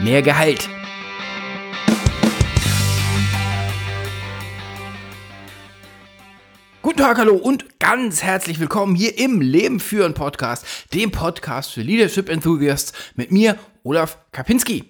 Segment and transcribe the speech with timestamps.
[0.00, 0.68] mehr Gehalt.
[6.82, 11.82] Guten Tag, hallo und ganz herzlich willkommen hier im Leben führen Podcast, dem Podcast für
[11.82, 14.84] Leadership Enthusiasts mit mir, Olaf Kapinski.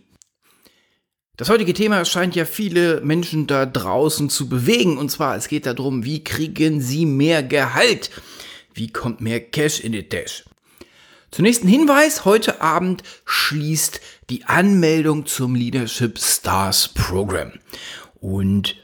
[1.36, 5.66] Das heutige Thema scheint ja viele Menschen da draußen zu bewegen und zwar es geht
[5.66, 8.10] darum, wie kriegen sie mehr Gehalt?
[8.74, 10.44] Wie kommt mehr Cash in die Tasche?
[11.30, 17.52] Zunächst ein Hinweis, heute Abend schließt die Anmeldung zum Leadership Stars Program.
[18.14, 18.76] Und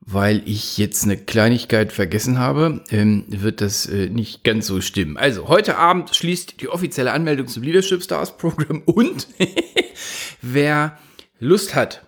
[0.00, 5.16] weil ich jetzt eine Kleinigkeit vergessen habe, ähm, wird das äh, nicht ganz so stimmen.
[5.16, 9.26] Also, heute Abend schließt die offizielle Anmeldung zum Leadership Stars Program und
[10.42, 10.96] wer
[11.40, 12.06] Lust hat,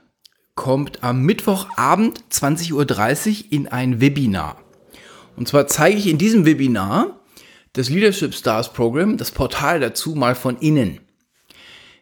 [0.54, 4.62] kommt am Mittwochabend 20.30 Uhr in ein Webinar.
[5.37, 7.20] Und zwar zeige ich in diesem Webinar
[7.73, 11.01] das Leadership Stars Program, das Portal dazu mal von innen.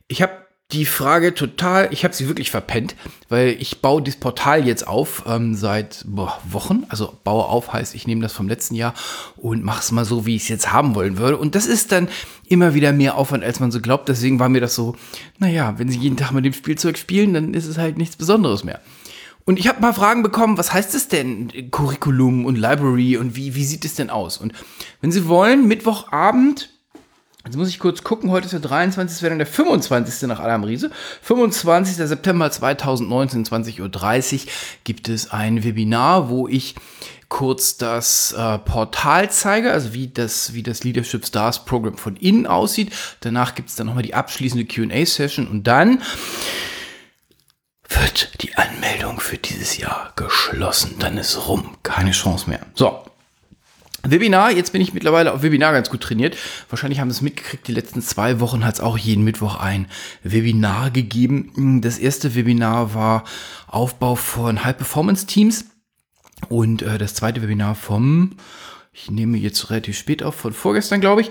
[0.08, 2.96] Ich habe die Frage total, ich habe sie wirklich verpennt,
[3.28, 6.84] weil ich baue dieses Portal jetzt auf ähm, seit boah, Wochen.
[6.88, 8.92] Also baue auf heißt, ich nehme das vom letzten Jahr
[9.36, 11.36] und mache es mal so, wie ich es jetzt haben wollen würde.
[11.36, 12.08] Und das ist dann
[12.48, 14.08] immer wieder mehr Aufwand, als man so glaubt.
[14.08, 14.96] Deswegen war mir das so,
[15.38, 18.64] naja, wenn Sie jeden Tag mit dem Spielzeug spielen, dann ist es halt nichts Besonderes
[18.64, 18.80] mehr.
[19.44, 23.54] Und ich habe mal Fragen bekommen, was heißt es denn, Curriculum und Library und wie,
[23.54, 24.38] wie sieht es denn aus?
[24.38, 24.52] Und
[25.00, 26.70] wenn Sie wollen, Mittwochabend
[27.46, 30.28] Jetzt muss ich kurz gucken, heute ist der 23., das wäre dann der 25.
[30.28, 30.90] nach Adam Riese.
[31.22, 31.94] 25.
[31.94, 34.52] September 2019, 20.30 Uhr
[34.82, 36.74] gibt es ein Webinar, wo ich
[37.28, 42.48] kurz das äh, Portal zeige, also wie das, wie das Leadership Stars Programm von innen
[42.48, 42.92] aussieht.
[43.20, 46.02] Danach gibt es dann nochmal die abschließende QA-Session und dann
[47.88, 50.96] wird die Anmeldung für dieses Jahr geschlossen.
[50.98, 51.76] Dann ist rum.
[51.84, 52.60] Keine Chance mehr.
[52.74, 53.04] So,
[54.10, 56.36] Webinar, jetzt bin ich mittlerweile auf Webinar ganz gut trainiert.
[56.68, 59.86] Wahrscheinlich haben Sie es mitgekriegt, die letzten zwei Wochen hat es auch jeden Mittwoch ein
[60.22, 61.80] Webinar gegeben.
[61.82, 63.24] Das erste Webinar war
[63.66, 65.66] Aufbau von High-Performance-Teams
[66.48, 68.36] und äh, das zweite Webinar vom,
[68.92, 71.30] ich nehme jetzt relativ spät auf, von vorgestern glaube ich,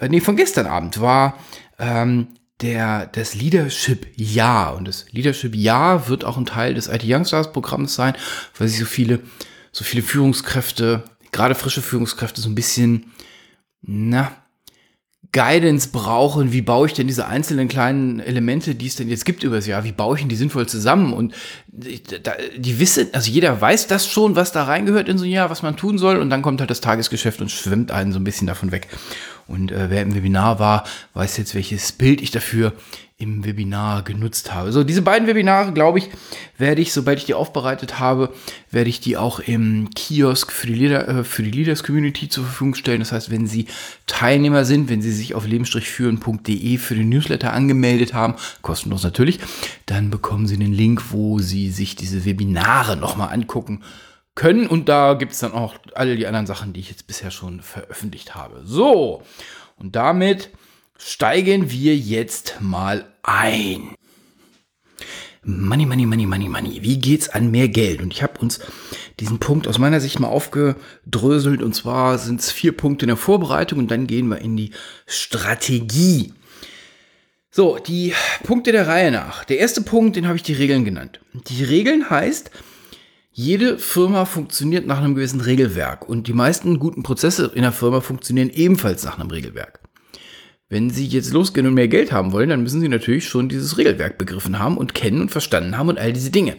[0.00, 1.38] äh, nee, von gestern Abend war
[1.78, 2.28] ähm,
[2.60, 4.76] der, das Leadership-Jahr.
[4.76, 8.14] Und das Leadership-Jahr wird auch ein Teil des IT Youngstars-Programms sein,
[8.56, 9.20] weil sich so viele,
[9.72, 13.12] so viele Führungskräfte gerade frische Führungskräfte so ein bisschen,
[13.82, 14.32] na,
[15.32, 19.42] Guidance brauchen, wie baue ich denn diese einzelnen kleinen Elemente, die es denn jetzt gibt
[19.42, 21.12] übers Jahr, wie baue ich denn die sinnvoll zusammen?
[21.12, 21.34] Und
[21.66, 25.62] die wissen, also jeder weiß das schon, was da reingehört in so ein Jahr, was
[25.62, 28.46] man tun soll, und dann kommt halt das Tagesgeschäft und schwimmt einen so ein bisschen
[28.46, 28.86] davon weg.
[29.46, 30.84] Und äh, wer im Webinar war,
[31.14, 32.72] weiß jetzt, welches Bild ich dafür
[33.16, 34.72] im Webinar genutzt habe.
[34.72, 36.10] So, diese beiden Webinare, glaube ich,
[36.58, 38.34] werde ich, sobald ich die aufbereitet habe,
[38.72, 42.44] werde ich die auch im Kiosk für die, Leader, äh, für die Leaders Community zur
[42.44, 42.98] Verfügung stellen.
[42.98, 43.66] Das heißt, wenn Sie
[44.06, 49.38] Teilnehmer sind, wenn Sie sich auf leben-führen.de für den Newsletter angemeldet haben, kostenlos natürlich,
[49.86, 53.90] dann bekommen Sie den Link, wo Sie sich diese Webinare nochmal angucken können.
[54.42, 57.62] Und da gibt es dann auch alle die anderen Sachen, die ich jetzt bisher schon
[57.62, 58.62] veröffentlicht habe.
[58.64, 59.22] So,
[59.76, 60.50] und damit
[60.98, 63.94] steigen wir jetzt mal ein.
[65.46, 66.82] Money, money, money, money, money.
[66.82, 68.00] Wie geht's an mehr Geld?
[68.00, 68.60] Und ich habe uns
[69.20, 71.62] diesen Punkt aus meiner Sicht mal aufgedröselt.
[71.62, 74.70] Und zwar sind es vier Punkte in der Vorbereitung und dann gehen wir in die
[75.06, 76.32] Strategie.
[77.50, 79.44] So, die Punkte der Reihe nach.
[79.44, 81.20] Der erste Punkt, den habe ich die Regeln genannt.
[81.48, 82.50] Die Regeln heißt,
[83.36, 88.00] jede Firma funktioniert nach einem gewissen Regelwerk und die meisten guten Prozesse in der Firma
[88.00, 89.80] funktionieren ebenfalls nach einem Regelwerk.
[90.68, 93.76] Wenn Sie jetzt losgehen und mehr Geld haben wollen, dann müssen Sie natürlich schon dieses
[93.76, 96.56] Regelwerk begriffen haben und kennen und verstanden haben und all diese Dinge.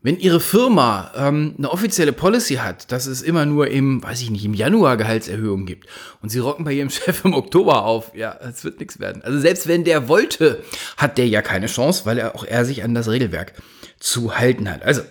[0.00, 4.30] Wenn Ihre Firma ähm, eine offizielle Policy hat, dass es immer nur im, weiß ich
[4.30, 5.86] nicht, im Januar Gehaltserhöhungen gibt
[6.22, 9.20] und Sie rocken bei Ihrem Chef im Oktober auf, ja, es wird nichts werden.
[9.20, 10.64] Also selbst wenn der wollte,
[10.96, 13.52] hat der ja keine Chance, weil er auch er sich an das Regelwerk
[14.00, 14.82] zu halten hat.
[14.82, 15.02] Also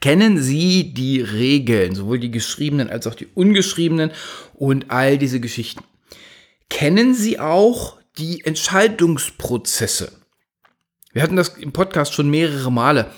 [0.00, 4.10] kennen Sie die Regeln, sowohl die geschriebenen als auch die ungeschriebenen
[4.54, 5.84] und all diese Geschichten
[6.74, 10.12] kennen Sie auch die Entscheidungsprozesse.
[11.12, 13.12] Wir hatten das im Podcast schon mehrere Male.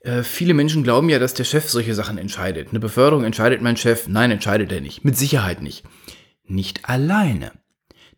[0.00, 2.68] Äh, viele Menschen glauben ja, dass der Chef solche Sachen entscheidet.
[2.70, 4.06] Eine Beförderung entscheidet mein Chef.
[4.06, 5.04] Nein, entscheidet er nicht.
[5.04, 5.84] Mit Sicherheit nicht.
[6.44, 7.50] Nicht alleine.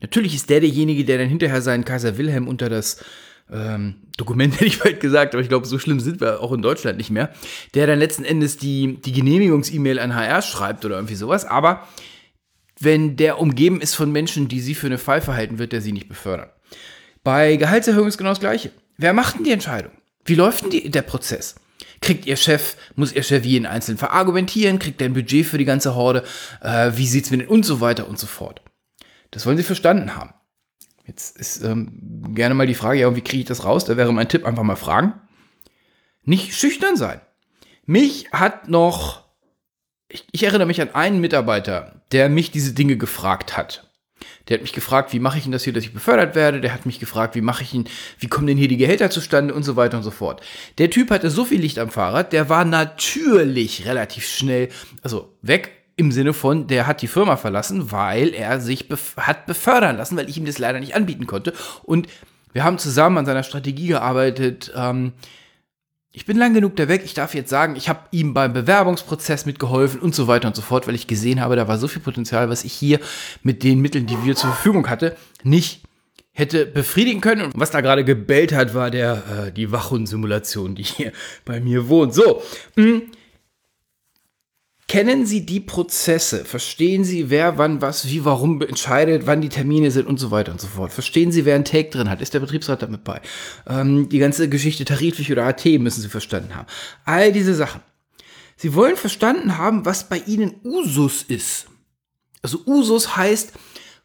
[0.01, 3.03] Natürlich ist der derjenige, der dann hinterher seinen Kaiser Wilhelm unter das
[3.51, 6.63] ähm, Dokument, hätte ich bald gesagt, aber ich glaube, so schlimm sind wir auch in
[6.63, 7.33] Deutschland nicht mehr,
[7.75, 11.45] der dann letzten Endes die, die Genehmigungs-E-Mail an HR schreibt oder irgendwie sowas.
[11.45, 11.87] Aber
[12.81, 15.93] wenn der umgeben ist von Menschen, die sie für eine Pfeife halten, wird er sie
[15.93, 16.51] nicht befördern.
[17.23, 18.73] Bei Gehaltserhöhung ist genau das Gleiche.
[18.97, 19.93] Wer macht denn die Entscheidung?
[20.25, 21.55] Wie läuft denn die, der Prozess?
[22.01, 24.79] Kriegt Ihr Chef, muss Ihr Chef jeden Einzelnen verargumentieren?
[24.79, 26.25] Kriegt er ein Budget für die ganze Horde?
[26.61, 28.63] Äh, wie sieht's mit den und so weiter und so fort?
[29.31, 30.35] Das wollen Sie verstanden haben.
[31.07, 33.85] Jetzt ist ähm, gerne mal die Frage, ja, wie kriege ich das raus?
[33.85, 35.15] Da wäre mein Tipp, einfach mal fragen.
[36.25, 37.21] Nicht schüchtern sein.
[37.85, 39.25] Mich hat noch,
[40.09, 43.89] ich, ich erinnere mich an einen Mitarbeiter, der mich diese Dinge gefragt hat.
[44.49, 46.61] Der hat mich gefragt, wie mache ich denn das hier, dass ich befördert werde?
[46.61, 47.89] Der hat mich gefragt, wie mache ich ihn,
[48.21, 50.43] wie kommen denn hier die Gehälter zustande und so weiter und so fort.
[50.79, 54.69] Der Typ hatte so viel Licht am Fahrrad, der war natürlich relativ schnell,
[55.03, 59.47] also weg im Sinne von, der hat die Firma verlassen, weil er sich bef hat
[59.47, 61.53] befördern lassen, weil ich ihm das leider nicht anbieten konnte.
[61.83, 62.09] Und
[62.53, 64.73] wir haben zusammen an seiner Strategie gearbeitet.
[64.75, 65.13] Ähm,
[66.13, 69.47] ich bin lang genug da weg, ich darf jetzt sagen, ich habe ihm beim Bewerbungsprozess
[69.47, 72.03] mitgeholfen und so weiter und so fort, weil ich gesehen habe, da war so viel
[72.03, 73.01] Potenzial, was ich hier
[73.43, 75.83] mit den Mitteln, die wir zur Verfügung hatte, nicht
[76.33, 77.43] hätte befriedigen können.
[77.47, 81.13] Und was da gerade gebellt hat, war der, äh, die Wachhund-Simulation, die hier
[81.45, 82.15] bei mir wohnt.
[82.15, 82.43] So,
[82.77, 83.03] mh, hm.
[84.93, 86.45] Kennen Sie die Prozesse?
[86.45, 90.53] Verstehen Sie, wer wann was wie warum entscheidet, wann die Termine sind und so weiter
[90.53, 90.93] und so fort?
[90.93, 92.21] Verstehen Sie, wer ein Take drin hat?
[92.21, 93.23] Ist der Betriebsrat damit bei?
[93.67, 96.67] Ähm, die ganze Geschichte tariflich oder AT müssen Sie verstanden haben.
[97.07, 97.81] All diese Sachen.
[98.59, 101.69] Sie wollen verstanden haben, was bei Ihnen Usus ist.
[102.43, 103.55] Also Usus heißt,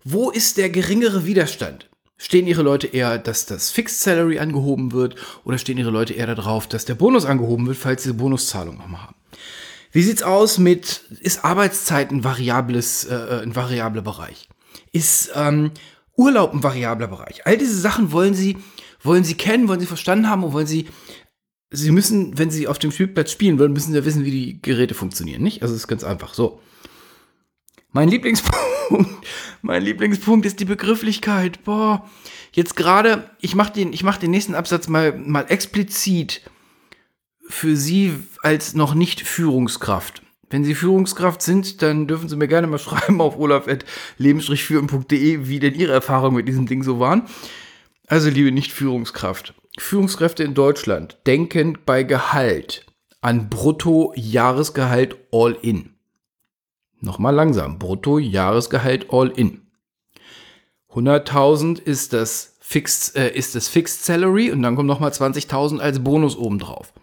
[0.05, 1.89] wo ist der geringere Widerstand?
[2.15, 6.33] Stehen Ihre Leute eher, dass das Fixed Salary angehoben wird oder stehen Ihre Leute eher
[6.33, 9.15] darauf, dass der Bonus angehoben wird, falls Sie Bonuszahlungen nochmal haben?
[9.91, 14.47] Wie sieht's aus mit, ist Arbeitszeit ein variables, äh, äh, ein variabler Bereich?
[14.91, 15.71] Ist ähm,
[16.15, 17.45] Urlaub ein variabler Bereich?
[17.45, 18.57] All diese Sachen wollen Sie,
[19.01, 20.87] wollen Sie kennen, wollen Sie verstanden haben und wollen Sie,
[21.69, 24.61] Sie müssen, wenn Sie auf dem Spielplatz spielen wollen, müssen Sie ja wissen, wie die
[24.61, 25.61] Geräte funktionieren, nicht?
[25.61, 26.61] Also es ist ganz einfach so.
[27.91, 28.61] Mein Lieblingspunkt,
[29.61, 31.63] mein Lieblingspunkt ist die Begrifflichkeit.
[31.63, 32.07] Boah,
[32.51, 36.41] jetzt gerade, ich mache den, mach den nächsten Absatz mal, mal explizit
[37.49, 38.13] für Sie
[38.43, 40.21] als noch nicht Führungskraft.
[40.49, 45.75] Wenn Sie Führungskraft sind, dann dürfen Sie mir gerne mal schreiben auf olaf.leben-führen.de, wie denn
[45.75, 47.23] Ihre Erfahrungen mit diesem Ding so waren.
[48.07, 49.53] Also, liebe Nicht-Führungskraft.
[49.77, 52.85] Führungskräfte in Deutschland denken bei Gehalt
[53.21, 55.95] an Brutto-Jahresgehalt All-In.
[56.99, 57.77] Nochmal langsam.
[57.77, 59.61] Brutto-Jahresgehalt All-In.
[60.93, 66.03] 100.000 ist das Fixed, äh, ist das Fixed Salary und dann kommt nochmal 20.000 als
[66.03, 66.93] Bonus obendrauf.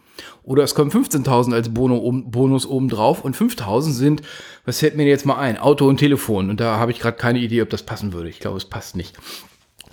[0.45, 4.23] Oder es kommen 15.000 als Bono, Bonus obendrauf und 5.000 sind,
[4.67, 5.57] was fällt mir jetzt mal ein?
[5.57, 6.51] Auto und Telefon.
[6.51, 8.29] Und da habe ich gerade keine Idee, ob das passen würde.
[8.29, 9.17] Ich glaube, es passt nicht.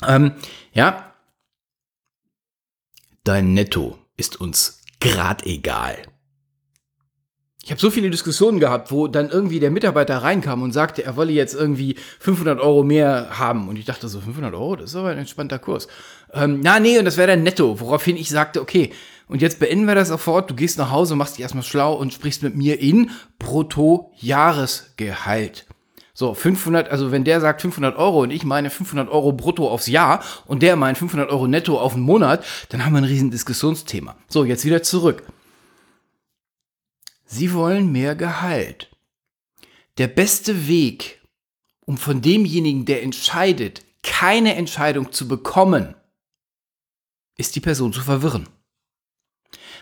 [0.05, 0.33] Ähm,
[0.73, 1.13] ja.
[3.23, 5.97] Dein Netto ist uns grad egal.
[7.63, 11.15] Ich habe so viele Diskussionen gehabt, wo dann irgendwie der Mitarbeiter reinkam und sagte, er
[11.15, 13.69] wolle jetzt irgendwie 500 Euro mehr haben.
[13.69, 15.87] Und ich dachte so, 500 Euro, das ist aber ein entspannter Kurs.
[16.33, 17.79] Ähm, na, nee, und das wäre dann netto.
[17.79, 18.91] Woraufhin ich sagte, okay,
[19.31, 20.49] und jetzt beenden wir das sofort.
[20.49, 25.67] Du gehst nach Hause, machst dich erstmal schlau und sprichst mit mir in Brutto-Jahresgehalt.
[26.13, 29.87] So, 500, also wenn der sagt 500 Euro und ich meine 500 Euro brutto aufs
[29.87, 33.31] Jahr und der meint 500 Euro netto auf den Monat, dann haben wir ein riesen
[33.31, 34.17] Diskussionsthema.
[34.27, 35.23] So, jetzt wieder zurück.
[37.23, 38.89] Sie wollen mehr Gehalt.
[39.97, 41.21] Der beste Weg,
[41.85, 45.95] um von demjenigen, der entscheidet, keine Entscheidung zu bekommen,
[47.37, 48.49] ist die Person zu verwirren.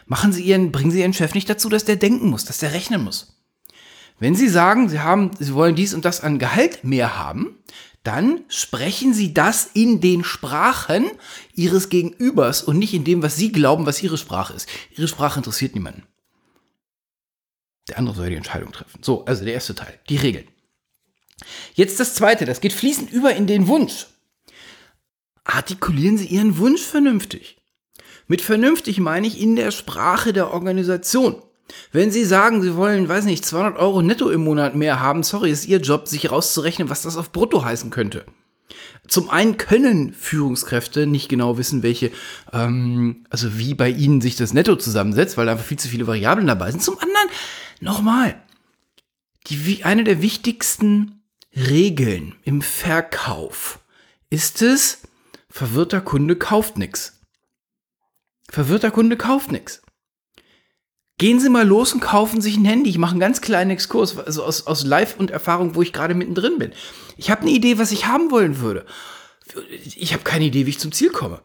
[0.09, 2.73] Machen Sie Ihren, bringen Sie Ihren Chef nicht dazu, dass der denken muss, dass der
[2.73, 3.37] rechnen muss.
[4.17, 7.59] Wenn Sie sagen, Sie haben, Sie wollen dies und das an Gehalt mehr haben,
[8.03, 11.11] dann sprechen Sie das in den Sprachen
[11.53, 14.67] Ihres Gegenübers und nicht in dem, was Sie glauben, was Ihre Sprache ist.
[14.97, 16.03] Ihre Sprache interessiert niemanden.
[17.87, 19.03] Der andere soll die Entscheidung treffen.
[19.03, 20.47] So, also der erste Teil, die Regeln.
[21.75, 24.07] Jetzt das zweite, das geht fließend über in den Wunsch.
[25.43, 27.58] Artikulieren Sie Ihren Wunsch vernünftig.
[28.29, 31.41] Mit vernünftig meine ich in der Sprache der Organisation.
[31.91, 35.51] Wenn Sie sagen, Sie wollen, weiß nicht, 200 Euro netto im Monat mehr haben, sorry,
[35.51, 38.25] ist Ihr Job, sich rauszurechnen, was das auf brutto heißen könnte.
[39.07, 42.11] Zum einen können Führungskräfte nicht genau wissen, welche,
[42.53, 46.47] ähm, also wie bei ihnen sich das Netto zusammensetzt, weil einfach viel zu viele Variablen
[46.47, 46.83] dabei sind.
[46.83, 47.29] Zum anderen
[47.79, 48.35] Nochmal,
[49.47, 51.23] die, eine der wichtigsten
[51.55, 53.79] Regeln im Verkauf
[54.29, 55.01] ist es,
[55.49, 57.18] verwirrter Kunde kauft nichts.
[58.49, 59.81] Verwirrter Kunde kauft nichts.
[61.17, 62.89] Gehen Sie mal los und kaufen sich ein Handy.
[62.89, 66.13] Ich mache einen ganz kleinen Exkurs, also aus, aus Live und Erfahrung, wo ich gerade
[66.13, 66.71] mittendrin bin.
[67.17, 68.85] Ich habe eine Idee, was ich haben wollen würde.
[69.83, 71.41] Ich habe keine Idee, wie ich zum Ziel komme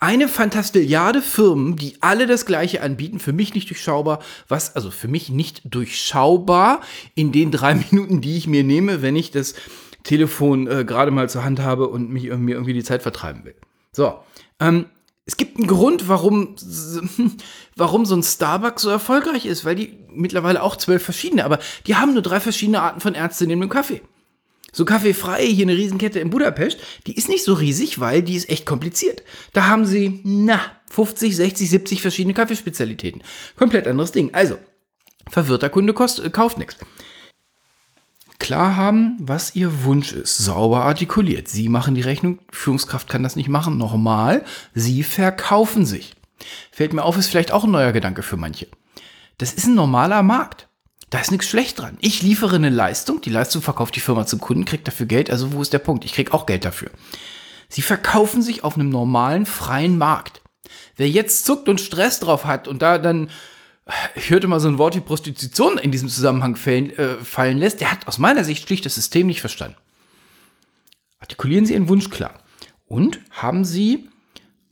[0.00, 5.08] eine Fantastilliarde Firmen, die alle das gleiche anbieten, für mich nicht durchschaubar, was, also für
[5.08, 6.80] mich nicht durchschaubar
[7.14, 9.54] in den drei Minuten, die ich mir nehme, wenn ich das
[10.02, 13.54] Telefon äh, gerade mal zur Hand habe und mich, mir irgendwie die Zeit vertreiben will.
[13.92, 14.18] So,
[14.58, 14.86] ähm,
[15.30, 16.56] es gibt einen Grund, warum,
[17.76, 21.94] warum so ein Starbucks so erfolgreich ist, weil die mittlerweile auch zwölf verschiedene, aber die
[21.94, 24.02] haben nur drei verschiedene Arten von Ärztinnen im Kaffee.
[24.72, 28.50] So Kaffeefrei, hier eine Riesenkette in Budapest, die ist nicht so riesig, weil die ist
[28.50, 29.22] echt kompliziert.
[29.52, 30.60] Da haben sie, na,
[30.90, 33.22] 50, 60, 70 verschiedene Kaffeespezialitäten.
[33.56, 34.34] Komplett anderes Ding.
[34.34, 34.58] Also,
[35.28, 36.76] verwirrter Kunde kost, kauft nichts.
[38.50, 41.46] Klar haben, was ihr Wunsch ist, sauber artikuliert.
[41.46, 44.44] Sie machen die Rechnung, Führungskraft kann das nicht machen, normal.
[44.74, 46.16] Sie verkaufen sich.
[46.72, 48.66] Fällt mir auf, ist vielleicht auch ein neuer Gedanke für manche.
[49.38, 50.66] Das ist ein normaler Markt.
[51.10, 51.96] Da ist nichts schlecht dran.
[52.00, 55.30] Ich liefere eine Leistung, die Leistung verkauft die Firma zum Kunden, kriegt dafür Geld.
[55.30, 56.04] Also wo ist der Punkt?
[56.04, 56.90] Ich kriege auch Geld dafür.
[57.68, 60.42] Sie verkaufen sich auf einem normalen, freien Markt.
[60.96, 63.30] Wer jetzt zuckt und Stress drauf hat und da dann,
[64.14, 67.80] ich hörte mal so ein Wort wie Prostitution in diesem Zusammenhang fallen, äh, fallen lässt,
[67.80, 69.76] der hat aus meiner Sicht schlicht das System nicht verstanden.
[71.18, 72.34] Artikulieren Sie Ihren Wunsch klar.
[72.86, 74.08] Und haben Sie,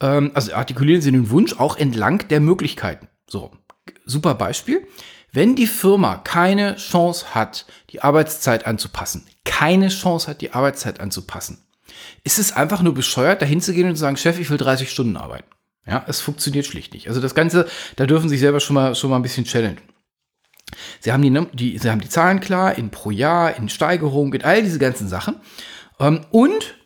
[0.00, 3.08] ähm, also artikulieren Sie den Wunsch auch entlang der Möglichkeiten.
[3.26, 3.52] So,
[4.04, 4.86] super Beispiel.
[5.30, 11.58] Wenn die Firma keine Chance hat, die Arbeitszeit anzupassen, keine Chance hat, die Arbeitszeit anzupassen,
[12.24, 14.90] ist es einfach nur bescheuert, dahin zu gehen und zu sagen, Chef, ich will 30
[14.90, 15.48] Stunden arbeiten.
[15.88, 17.08] Ja, es funktioniert schlicht nicht.
[17.08, 17.66] Also das Ganze,
[17.96, 19.80] da dürfen Sie sich selber schon mal, schon mal ein bisschen challengen.
[21.00, 24.44] Sie haben die, die, Sie haben die Zahlen klar, in pro Jahr, in Steigerung, in
[24.44, 25.36] all diese ganzen Sachen.
[25.98, 26.76] Ähm, und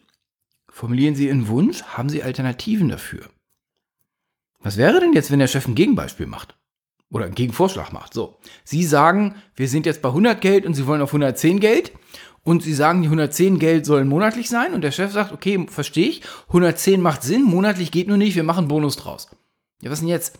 [0.70, 3.28] formulieren Sie Ihren Wunsch, haben Sie Alternativen dafür.
[4.60, 6.56] Was wäre denn jetzt, wenn der Chef ein Gegenbeispiel macht?
[7.12, 8.14] oder einen Gegenvorschlag macht.
[8.14, 11.92] So, Sie sagen, wir sind jetzt bei 100 Geld und Sie wollen auf 110 Geld
[12.44, 16.08] und Sie sagen, die 110 Geld sollen monatlich sein und der Chef sagt, okay, verstehe
[16.08, 19.28] ich, 110 macht Sinn, monatlich geht nur nicht, wir machen Bonus draus.
[19.80, 20.38] Ja, was denn jetzt?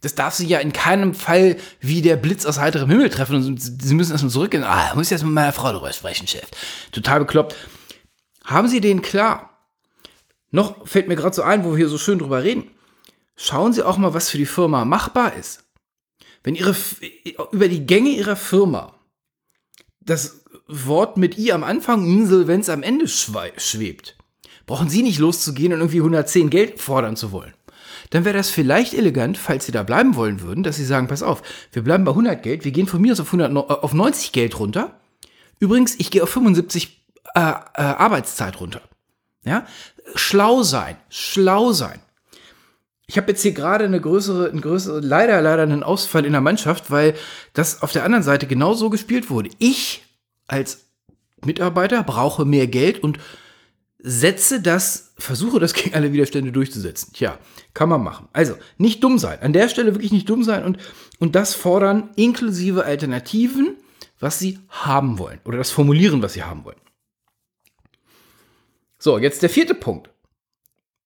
[0.00, 3.58] Das darf sie ja in keinem Fall wie der Blitz aus heiterem Himmel treffen und
[3.58, 4.64] sie müssen erstmal zurückgehen.
[4.64, 6.48] Ah, muss ich jetzt mit meiner Frau darüber sprechen, Chef.
[6.92, 7.54] Total bekloppt.
[8.44, 9.50] Haben Sie den klar?
[10.50, 12.70] Noch fällt mir gerade so ein, wo wir hier so schön drüber reden.
[13.36, 15.64] Schauen Sie auch mal, was für die Firma machbar ist
[16.44, 16.76] wenn ihre,
[17.50, 18.94] über die Gänge ihrer Firma
[20.00, 24.16] das Wort mit I am Anfang, Insolvenz am Ende schwebt,
[24.66, 27.52] brauchen Sie nicht loszugehen und irgendwie 110 Geld fordern zu wollen.
[28.10, 31.22] Dann wäre das vielleicht elegant, falls Sie da bleiben wollen würden, dass Sie sagen, pass
[31.22, 31.42] auf,
[31.72, 34.58] wir bleiben bei 100 Geld, wir gehen von mir aus auf, 100, auf 90 Geld
[34.58, 35.00] runter.
[35.58, 37.04] Übrigens, ich gehe auf 75
[37.34, 38.80] äh, äh, Arbeitszeit runter.
[39.44, 39.66] Ja?
[40.14, 42.00] Schlau sein, schlau sein.
[43.06, 46.40] Ich habe jetzt hier gerade eine größere, eine größere, leider, leider einen Ausfall in der
[46.40, 47.14] Mannschaft, weil
[47.52, 49.50] das auf der anderen Seite genau so gespielt wurde.
[49.58, 50.03] Ich
[50.46, 50.86] als
[51.44, 53.18] Mitarbeiter brauche mehr Geld und
[53.98, 57.12] setze das, versuche das gegen alle Widerstände durchzusetzen.
[57.12, 57.38] Tja,
[57.72, 58.28] kann man machen.
[58.32, 59.40] Also, nicht dumm sein.
[59.40, 60.78] An der Stelle wirklich nicht dumm sein und,
[61.18, 63.76] und das fordern inklusive Alternativen,
[64.20, 65.40] was sie haben wollen.
[65.44, 66.80] Oder das formulieren, was sie haben wollen.
[68.98, 70.10] So, jetzt der vierte Punkt.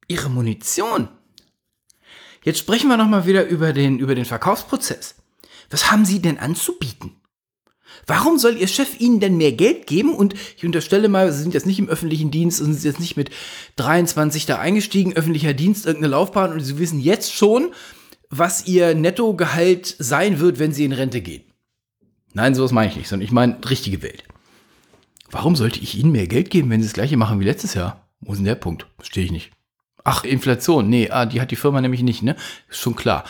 [0.06, 1.08] Ihre Munition
[2.48, 5.16] Jetzt sprechen wir nochmal wieder über den, über den Verkaufsprozess.
[5.70, 7.17] Was haben Sie denn anzubieten?
[8.06, 10.14] Warum soll Ihr Chef Ihnen denn mehr Geld geben?
[10.14, 13.16] Und ich unterstelle mal, Sie sind jetzt nicht im öffentlichen Dienst und sind jetzt nicht
[13.16, 13.30] mit
[13.76, 17.72] 23 da eingestiegen, öffentlicher Dienst, irgendeine Laufbahn und Sie wissen jetzt schon,
[18.30, 21.44] was Ihr Nettogehalt sein wird, wenn Sie in Rente gehen.
[22.34, 24.24] Nein, sowas meine ich nicht, sondern ich meine richtige Welt.
[25.30, 28.08] Warum sollte ich Ihnen mehr Geld geben, wenn Sie das gleiche machen wie letztes Jahr?
[28.20, 28.86] Wo ist denn der Punkt?
[28.96, 29.50] Verstehe ich nicht.
[30.04, 30.88] Ach, Inflation.
[30.88, 32.36] Nee, ah, die hat die Firma nämlich nicht, ne?
[32.68, 33.24] Ist schon klar.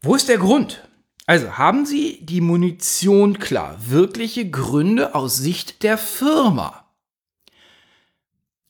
[0.00, 0.85] Wo ist der Grund?
[1.26, 3.76] Also haben Sie die Munition klar?
[3.80, 6.84] Wirkliche Gründe aus Sicht der Firma.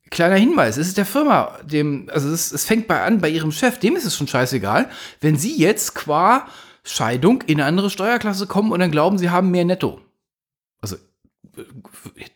[0.09, 3.53] Kleiner Hinweis, es ist der Firma, dem, also es, es fängt bei an, bei Ihrem
[3.53, 4.89] Chef, dem ist es schon scheißegal,
[5.21, 6.47] wenn Sie jetzt qua
[6.85, 10.01] Scheidung in eine andere Steuerklasse kommen und dann glauben, Sie haben mehr Netto.
[10.81, 10.97] Also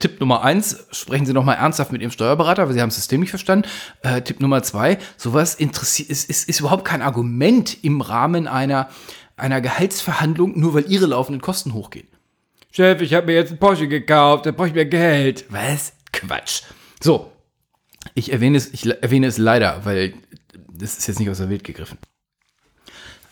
[0.01, 3.21] Tipp Nummer eins, sprechen Sie nochmal ernsthaft mit Ihrem Steuerberater, weil Sie haben das System
[3.21, 3.69] nicht verstanden.
[4.03, 8.89] Äh, Tipp Nummer zwei, sowas interessiert, ist, ist, ist überhaupt kein Argument im Rahmen einer,
[9.41, 12.09] einer Gehaltsverhandlung, nur weil Ihre laufenden Kosten hochgehen.
[12.71, 15.45] Chef, ich habe mir jetzt einen Porsche gekauft, da brauche ich mehr Geld.
[15.49, 15.93] Was?
[16.13, 16.63] Quatsch.
[17.03, 17.33] So,
[18.15, 20.15] ich erwähne es, ich erwähne es leider, weil
[20.73, 21.99] das ist jetzt nicht aus der Welt gegriffen.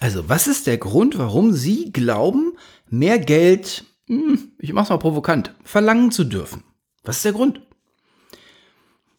[0.01, 2.53] Also, was ist der Grund, warum Sie glauben,
[2.89, 6.65] mehr Geld hm, ich mach's mal provokant, verlangen zu dürfen.
[7.05, 7.61] Was ist der Grund?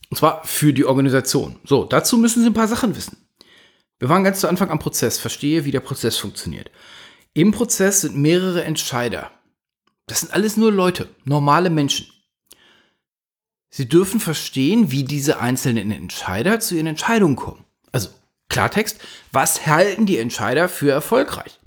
[0.10, 1.58] Und zwar für die Organisation.
[1.64, 3.18] So, dazu müssen Sie ein paar Sachen wissen.
[4.00, 6.72] Wir waren ganz zu Anfang am Prozess, verstehe, wie der Prozess funktioniert.
[7.34, 9.32] Im Prozess sind mehrere Entscheider.
[10.08, 12.08] Das sind alles nur Leute, normale Menschen.
[13.70, 17.66] Sie dürfen verstehen, wie diese einzelnen Entscheider zu ihren Entscheidungen kommen.
[17.92, 18.10] Also
[18.50, 19.00] Klartext,
[19.32, 21.60] was halten die Entscheider für erfolgreich?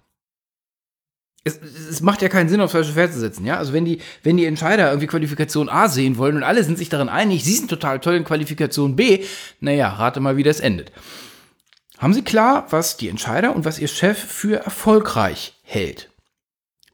[1.45, 3.59] es, es, macht ja keinen Sinn, aufs falsche Pferd zu setzen, ja.
[3.59, 6.89] Also wenn die, wenn die Entscheider irgendwie Qualifikation A sehen wollen und alle sind sich
[6.89, 9.25] darin einig, sie sind total toll in Qualifikation B,
[9.61, 10.93] naja, rate mal, wie das endet.
[12.03, 16.11] Haben Sie klar, was die Entscheider und was Ihr Chef für erfolgreich hält?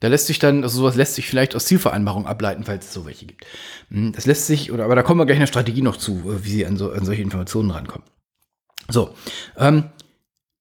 [0.00, 3.06] Da lässt sich dann, also sowas lässt sich vielleicht aus Zielvereinbarungen ableiten, falls es so
[3.06, 3.46] welche gibt.
[3.90, 6.12] Hm, das lässt sich, oder aber da kommen wir gleich in der Strategie noch zu,
[6.30, 8.06] äh, wie sie an, so, an solche Informationen rankommen.
[8.90, 9.14] So,
[9.56, 9.84] ähm,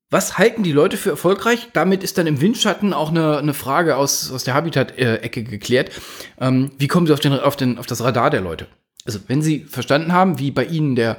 [0.09, 1.67] was halten die Leute für erfolgreich?
[1.73, 5.91] Damit ist dann im Windschatten auch eine, eine Frage aus, aus der Habitat-Ecke geklärt.
[6.39, 8.67] Ähm, wie kommen sie auf, den, auf, den, auf das Radar der Leute?
[9.07, 11.17] Also, wenn Sie verstanden haben, wie bei Ihnen der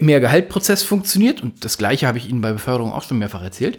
[0.00, 3.78] Mehr-Gehalt-Prozess funktioniert, und das Gleiche habe ich Ihnen bei Beförderung auch schon mehrfach erzählt,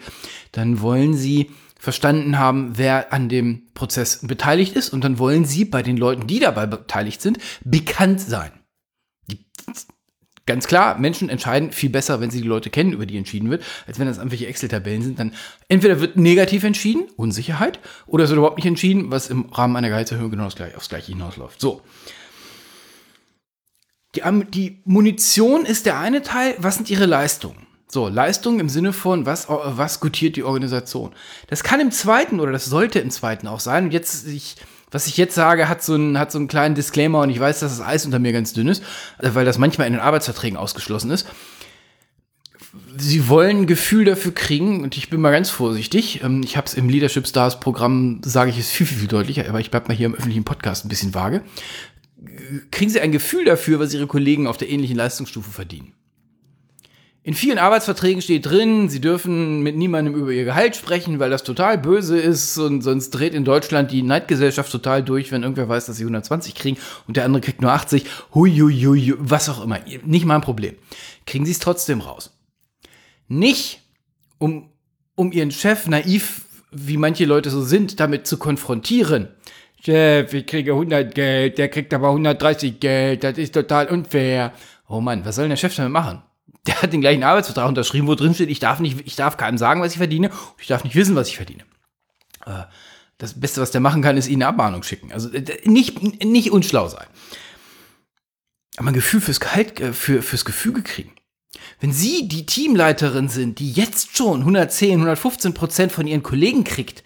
[0.51, 5.63] dann wollen Sie verstanden haben, wer an dem Prozess beteiligt ist, und dann wollen Sie
[5.63, 8.51] bei den Leuten, die dabei beteiligt sind, bekannt sein.
[10.47, 13.63] Ganz klar, Menschen entscheiden viel besser, wenn sie die Leute kennen, über die entschieden wird,
[13.85, 15.19] als wenn das irgendwelche Excel-Tabellen sind.
[15.19, 15.33] Dann
[15.69, 19.89] entweder wird negativ entschieden, Unsicherheit, oder es wird überhaupt nicht entschieden, was im Rahmen einer
[19.89, 21.61] Gehaltserhöhung genau aufs Gleiche hinausläuft.
[21.61, 21.83] So.
[24.15, 24.21] Die,
[24.53, 26.55] die Munition ist der eine Teil.
[26.57, 27.67] Was sind ihre Leistungen?
[27.87, 31.11] So, Leistung im Sinne von, was, was gutiert die Organisation?
[31.47, 33.85] Das kann im zweiten oder das sollte im zweiten auch sein.
[33.85, 34.55] Und jetzt, ich,
[34.91, 37.59] was ich jetzt sage, hat so, einen, hat so einen kleinen Disclaimer und ich weiß,
[37.59, 38.81] dass das Eis unter mir ganz dünn ist,
[39.19, 41.27] weil das manchmal in den Arbeitsverträgen ausgeschlossen ist.
[42.95, 46.23] Sie wollen ein Gefühl dafür kriegen und ich bin mal ganz vorsichtig.
[46.23, 49.49] Ähm, ich habe es im Leadership Stars Programm, sage ich es viel, viel, viel deutlicher,
[49.49, 51.41] aber ich bleibe mal hier im öffentlichen Podcast ein bisschen vage
[52.71, 55.93] kriegen sie ein Gefühl dafür, was ihre Kollegen auf der ähnlichen Leistungsstufe verdienen.
[57.23, 61.43] In vielen Arbeitsverträgen steht drin, sie dürfen mit niemandem über ihr Gehalt sprechen, weil das
[61.43, 65.85] total böse ist und sonst dreht in Deutschland die Neidgesellschaft total durch, wenn irgendwer weiß,
[65.85, 68.05] dass sie 120 kriegen und der andere kriegt nur 80.
[68.33, 69.77] Hui, hui, hui, was auch immer.
[70.03, 70.73] Nicht mein Problem.
[71.27, 72.31] Kriegen sie es trotzdem raus.
[73.27, 73.81] Nicht,
[74.39, 74.71] um,
[75.13, 79.27] um ihren Chef naiv, wie manche Leute so sind, damit zu konfrontieren,
[79.83, 84.53] Chef, ich kriege 100 Geld, der kriegt aber 130 Geld, das ist total unfair.
[84.87, 86.21] Oh Mann, was soll denn der Chef damit machen?
[86.67, 89.57] Der hat den gleichen Arbeitsvertrag unterschrieben, wo drin steht, ich darf nicht, ich darf keinem
[89.57, 91.63] sagen, was ich verdiene, ich darf nicht wissen, was ich verdiene.
[92.45, 92.65] Äh,
[93.17, 95.11] das Beste, was der machen kann, ist ihnen eine Abmahnung schicken.
[95.11, 95.29] Also
[95.63, 97.07] nicht, nicht unschlau sein.
[98.77, 101.13] Aber ein Gefühl fürs Gehalt, äh, für, fürs Gefüge kriegen.
[101.79, 107.03] Wenn Sie die Teamleiterin sind, die jetzt schon 110, 115 Prozent von Ihren Kollegen kriegt,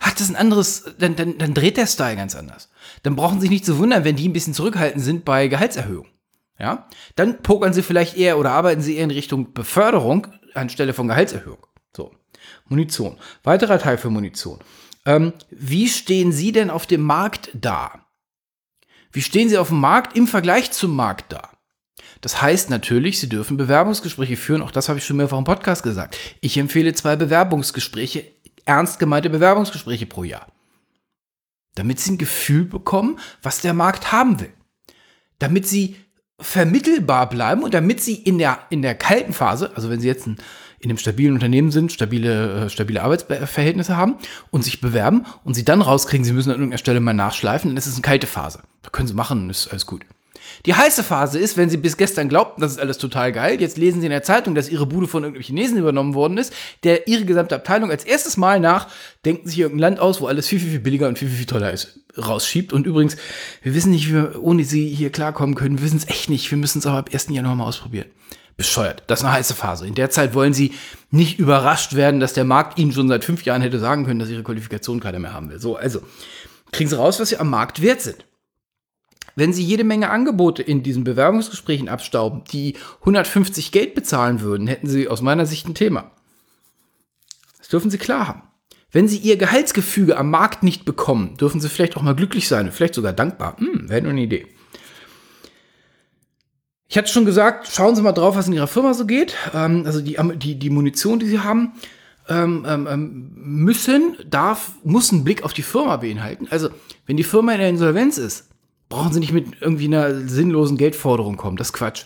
[0.00, 2.70] hat das ein anderes, dann, dann, dann dreht der Style ganz anders.
[3.02, 6.06] Dann brauchen Sie sich nicht zu wundern, wenn die ein bisschen zurückhaltend sind bei Gehaltserhöhung.
[6.58, 11.08] Ja, dann pokern Sie vielleicht eher oder arbeiten Sie eher in Richtung Beförderung anstelle von
[11.08, 11.66] Gehaltserhöhung.
[11.96, 12.12] So,
[12.68, 13.18] Munition.
[13.42, 14.58] Weiterer Teil für Munition.
[15.06, 18.06] Ähm, wie stehen Sie denn auf dem Markt da?
[19.12, 21.50] Wie stehen Sie auf dem Markt im Vergleich zum Markt da?
[22.20, 24.60] Das heißt natürlich, Sie dürfen Bewerbungsgespräche führen.
[24.60, 26.18] Auch das habe ich schon mehrfach im Podcast gesagt.
[26.40, 28.24] Ich empfehle zwei Bewerbungsgespräche
[28.70, 30.46] ernst gemeinte Bewerbungsgespräche pro Jahr.
[31.74, 34.52] Damit sie ein Gefühl bekommen, was der Markt haben will.
[35.38, 35.96] Damit sie
[36.38, 40.26] vermittelbar bleiben und damit sie in der, in der kalten Phase, also wenn sie jetzt
[40.26, 40.38] ein,
[40.78, 44.16] in einem stabilen Unternehmen sind, stabile, äh, stabile Arbeitsverhältnisse haben
[44.50, 47.76] und sich bewerben und sie dann rauskriegen, sie müssen an irgendeiner Stelle mal nachschleifen, dann
[47.76, 48.62] ist es eine kalte Phase.
[48.82, 50.06] Da können sie machen, ist alles gut.
[50.66, 53.78] Die heiße Phase ist, wenn Sie bis gestern glaubten, das ist alles total geil, jetzt
[53.78, 56.52] lesen Sie in der Zeitung, dass Ihre Bude von irgendwelchen Chinesen übernommen worden ist,
[56.84, 58.88] der Ihre gesamte Abteilung als erstes Mal nach,
[59.24, 61.46] denken sich irgendein Land aus, wo alles viel, viel, viel billiger und viel, viel, viel
[61.46, 62.72] toller ist, rausschiebt.
[62.72, 63.16] Und übrigens,
[63.62, 65.78] wir wissen nicht, wie wir ohne Sie hier klarkommen können.
[65.78, 66.50] Wir wissen es echt nicht.
[66.50, 67.28] Wir müssen es aber ab 1.
[67.30, 68.06] Januar mal ausprobieren.
[68.56, 69.04] Bescheuert.
[69.06, 69.86] Das ist eine heiße Phase.
[69.86, 70.74] In der Zeit wollen Sie
[71.10, 74.28] nicht überrascht werden, dass der Markt Ihnen schon seit fünf Jahren hätte sagen können, dass
[74.28, 75.58] Ihre Qualifikation keiner mehr haben will.
[75.58, 76.02] So, also,
[76.70, 78.26] kriegen Sie raus, was Sie am Markt wert sind.
[79.36, 84.88] Wenn Sie jede Menge Angebote in diesen Bewerbungsgesprächen abstauben, die 150 Geld bezahlen würden, hätten
[84.88, 86.10] Sie aus meiner Sicht ein Thema.
[87.58, 88.42] Das dürfen Sie klar haben.
[88.92, 92.72] Wenn Sie Ihr Gehaltsgefüge am Markt nicht bekommen, dürfen Sie vielleicht auch mal glücklich sein,
[92.72, 93.56] vielleicht sogar dankbar.
[93.58, 94.46] Hm, wäre nur eine Idee.
[96.88, 99.36] Ich hatte schon gesagt, schauen Sie mal drauf, was in Ihrer Firma so geht.
[99.54, 101.74] Ähm, also die, die, die Munition, die Sie haben,
[102.28, 106.48] ähm, ähm, müssen, darf, muss einen Blick auf die Firma beinhalten.
[106.50, 106.70] Also,
[107.06, 108.49] wenn die Firma in der Insolvenz ist,
[108.90, 111.56] brauchen sie nicht mit irgendwie einer sinnlosen Geldforderung kommen.
[111.56, 112.04] Das ist Quatsch.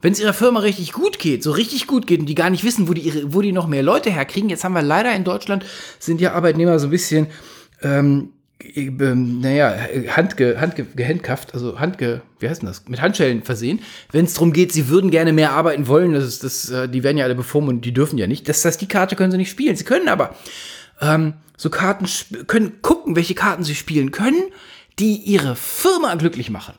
[0.00, 2.64] Wenn es ihrer Firma richtig gut geht, so richtig gut geht und die gar nicht
[2.64, 5.24] wissen, wo die, ihre, wo die noch mehr Leute herkriegen, jetzt haben wir leider in
[5.24, 5.66] Deutschland,
[5.98, 7.26] sind ja Arbeitnehmer so ein bisschen,
[7.82, 8.30] ähm,
[8.74, 9.74] ähm, naja,
[10.08, 13.80] handge, handge, gehandkafft, also handge, wie heißt denn das, mit Handschellen versehen,
[14.12, 17.02] wenn es darum geht, sie würden gerne mehr arbeiten wollen, das ist, das, äh, die
[17.02, 18.48] werden ja alle bevormundet, die dürfen ja nicht.
[18.48, 19.76] Das heißt, die Karte können sie nicht spielen.
[19.76, 20.34] Sie können aber
[21.02, 22.06] ähm, so Karten
[22.46, 24.44] können gucken, welche Karten sie spielen können,
[25.00, 26.74] die ihre Firma glücklich machen.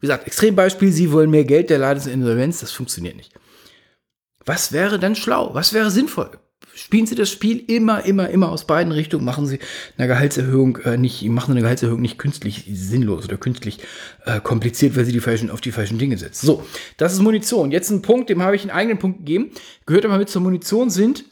[0.00, 3.32] Wie gesagt, Extrembeispiel, sie wollen mehr Geld, der Laden ist in Insolvenz, das funktioniert nicht.
[4.44, 5.54] Was wäre dann schlau?
[5.54, 6.30] Was wäre sinnvoll?
[6.74, 9.24] Spielen Sie das Spiel immer, immer, immer aus beiden Richtungen.
[9.24, 9.58] Machen Sie
[9.96, 13.80] eine Gehaltserhöhung äh, nicht, machen eine Gehaltserhöhung nicht künstlich sinnlos oder künstlich
[14.24, 16.46] äh, kompliziert, weil Sie die falschen, auf die falschen Dinge setzen.
[16.46, 16.64] So,
[16.96, 17.72] das ist Munition.
[17.72, 19.50] Jetzt ein Punkt, dem habe ich einen eigenen Punkt gegeben.
[19.86, 21.24] Gehört aber mit zur Munition sind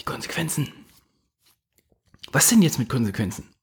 [0.00, 0.68] die Konsequenzen.
[2.32, 3.53] Was denn jetzt mit Konsequenzen?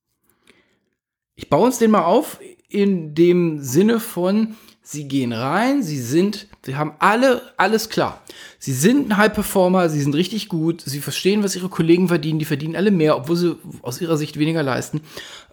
[1.36, 6.48] Ich baue uns den mal auf in dem Sinne von, sie gehen rein, sie sind,
[6.65, 8.24] sie haben alle alles klar.
[8.60, 12.39] Sie sind ein High Performer, sie sind richtig gut, sie verstehen, was ihre Kollegen verdienen,
[12.39, 15.02] die verdienen alle mehr, obwohl sie aus ihrer Sicht weniger leisten.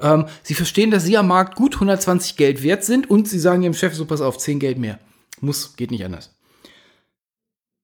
[0.01, 3.63] Ähm, sie verstehen, dass sie am Markt gut 120 Geld wert sind und sie sagen
[3.63, 4.99] ihrem Chef, so pass auf, 10 Geld mehr.
[5.41, 6.35] Muss, geht nicht anders.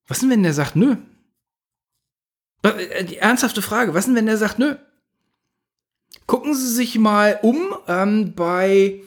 [0.07, 0.97] Was denn, wenn der sagt, nö?
[2.63, 4.77] Äh, die ernsthafte Frage, was denn, wenn der sagt, nö?
[6.27, 9.01] Gucken Sie sich mal um ähm, bei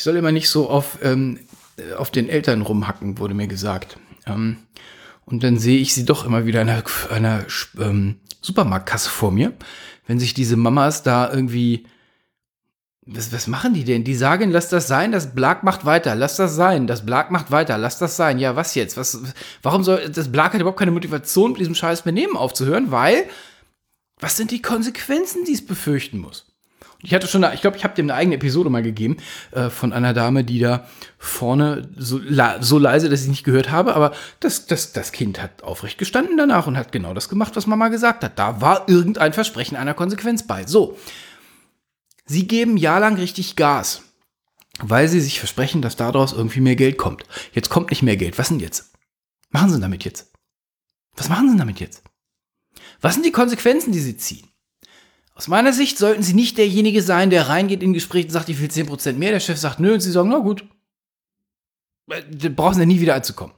[0.00, 1.40] ich soll immer nicht so auf, ähm,
[1.98, 3.98] auf den Eltern rumhacken, wurde mir gesagt.
[4.26, 4.56] Ähm,
[5.26, 7.44] und dann sehe ich sie doch immer wieder an einer, einer
[7.78, 9.52] ähm, Supermarktkasse vor mir,
[10.06, 11.86] wenn sich diese Mamas da irgendwie.
[13.06, 14.04] Was, was machen die denn?
[14.04, 17.50] Die sagen, lass das sein, das Blag macht weiter, lass das sein, das Blag macht
[17.50, 18.38] weiter, lass das sein.
[18.38, 18.96] Ja, was jetzt?
[18.96, 19.20] Was,
[19.62, 22.90] warum soll das Blag hat überhaupt keine Motivation, mit diesem scheiß Benehmen aufzuhören?
[22.90, 23.24] Weil,
[24.20, 26.46] was sind die Konsequenzen, die es befürchten muss?
[27.02, 29.16] Ich hatte schon, ich glaube, ich habe dem eine eigene Episode mal gegeben
[29.52, 30.86] äh, von einer Dame, die da
[31.18, 32.20] vorne so,
[32.60, 36.36] so leise, dass ich nicht gehört habe, aber das, das, das Kind hat aufrecht gestanden
[36.36, 38.38] danach und hat genau das gemacht, was Mama gesagt hat.
[38.38, 40.66] Da war irgendein Versprechen einer Konsequenz bei.
[40.66, 40.98] So.
[42.26, 44.02] Sie geben jahrelang richtig Gas,
[44.80, 47.24] weil sie sich versprechen, dass daraus irgendwie mehr Geld kommt.
[47.54, 48.38] Jetzt kommt nicht mehr Geld.
[48.38, 48.92] Was denn jetzt?
[49.48, 50.30] Machen Sie damit jetzt?
[51.16, 52.02] Was machen Sie damit jetzt?
[53.00, 54.46] Was sind die Konsequenzen, die Sie ziehen?
[55.34, 58.60] Aus meiner Sicht sollten Sie nicht derjenige sein, der reingeht in Gespräch und sagt, ich
[58.60, 59.32] will 10% mehr.
[59.32, 60.64] Der Chef sagt, nö, und Sie sagen, na gut.
[62.10, 63.54] Äh, da brauchen Sie nie wieder anzukommen.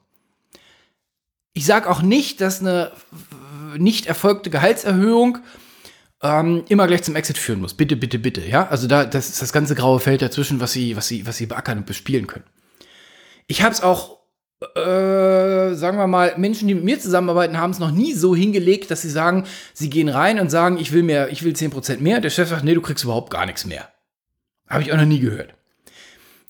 [1.54, 2.92] Ich sage auch nicht, dass eine
[3.76, 5.38] nicht erfolgte Gehaltserhöhung
[6.22, 7.74] ähm, immer gleich zum Exit führen muss.
[7.74, 8.46] Bitte, bitte, bitte.
[8.46, 11.36] Ja, also da, das ist das ganze graue Feld dazwischen, was Sie, was Sie, was
[11.36, 12.44] Sie beackern und bespielen können.
[13.48, 14.21] Ich habe es auch
[14.74, 18.90] äh, sagen wir mal, Menschen, die mit mir zusammenarbeiten, haben es noch nie so hingelegt,
[18.90, 22.20] dass sie sagen, sie gehen rein und sagen, ich will mehr, ich will 10% mehr.
[22.20, 23.88] Der Chef sagt, nee, du kriegst überhaupt gar nichts mehr.
[24.68, 25.54] Habe ich auch noch nie gehört.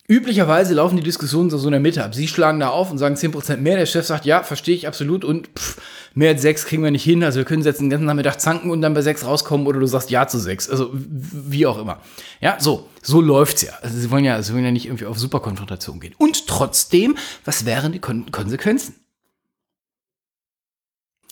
[0.08, 2.14] Üblicherweise laufen die Diskussionen so in der Mitte ab.
[2.14, 3.76] Sie schlagen da auf und sagen 10% mehr.
[3.76, 5.24] Der Chef sagt, ja, verstehe ich absolut.
[5.24, 5.80] Und pff,
[6.14, 7.22] mehr als 6 kriegen wir nicht hin.
[7.22, 9.86] Also wir können jetzt den ganzen Nachmittag zanken und dann bei 6 rauskommen oder du
[9.86, 10.70] sagst ja zu 6.
[10.70, 12.00] Also wie auch immer.
[12.40, 13.74] Ja, so, so läuft's ja.
[13.80, 16.14] Also sie wollen ja, sie wollen ja nicht irgendwie auf Superkonfrontation gehen.
[16.18, 18.96] Und trotzdem, was wären die Kon Konsequenzen?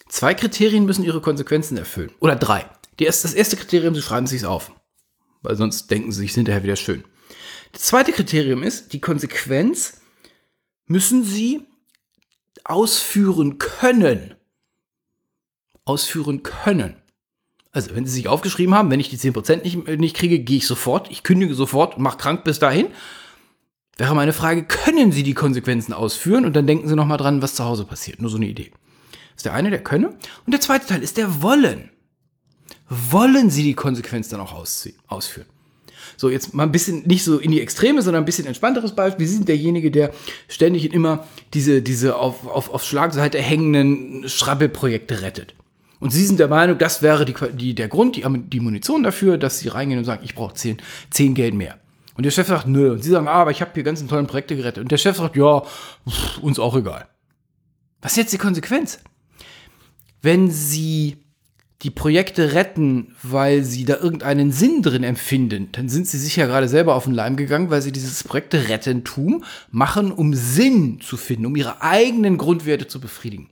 [0.09, 2.13] Zwei Kriterien müssen ihre Konsequenzen erfüllen.
[2.21, 2.67] Oder drei.
[2.99, 4.73] das erste Kriterium, sie schreiben es sich auf.
[5.43, 7.05] Weil sonst denken sie sich hinterher wieder schön.
[7.73, 10.01] Das zweite Kriterium ist, die Konsequenz
[10.87, 11.63] müssen Sie
[12.65, 14.35] ausführen können.
[15.85, 16.97] Ausführen können.
[17.73, 20.67] Also, wenn Sie sich aufgeschrieben haben, wenn ich die 10% nicht, nicht kriege, gehe ich
[20.67, 22.89] sofort, ich kündige sofort, mache krank bis dahin.
[23.97, 26.45] Wäre meine Frage, können Sie die Konsequenzen ausführen?
[26.45, 28.21] Und dann denken Sie nochmal dran, was zu Hause passiert.
[28.21, 28.73] Nur so eine Idee.
[29.13, 30.09] Das ist der eine, der könne.
[30.47, 31.91] Und der zweite Teil ist der Wollen.
[32.89, 35.47] Wollen Sie die Konsequenz dann auch ausführen?
[36.17, 39.27] So, jetzt mal ein bisschen nicht so in die Extreme, sondern ein bisschen entspannteres Beispiel.
[39.27, 40.13] Sie sind derjenige, der
[40.49, 45.55] ständig und immer diese, diese auf, auf, auf Schlagseite hängenden Schrabbelprojekte rettet.
[46.01, 49.37] Und Sie sind der Meinung, das wäre die, die, der Grund, die, die Munition dafür,
[49.37, 50.79] dass Sie reingehen und sagen, ich brauche 10,
[51.11, 51.79] 10 Geld mehr.
[52.17, 52.93] Und der Chef sagt, nö.
[52.93, 54.83] Und Sie sagen, ah, aber ich habe hier ganzen tollen Projekte gerettet.
[54.83, 55.63] Und der Chef sagt, ja,
[56.43, 57.07] uns auch egal.
[58.01, 58.99] Was ist jetzt die Konsequenz?
[60.23, 61.19] Wenn Sie
[61.83, 66.69] die Projekte retten, weil sie da irgendeinen Sinn drin empfinden, dann sind sie sicher gerade
[66.69, 71.47] selber auf den Leim gegangen, weil sie dieses Projekte Rettentum machen, um Sinn zu finden,
[71.47, 73.49] um ihre eigenen Grundwerte zu befriedigen.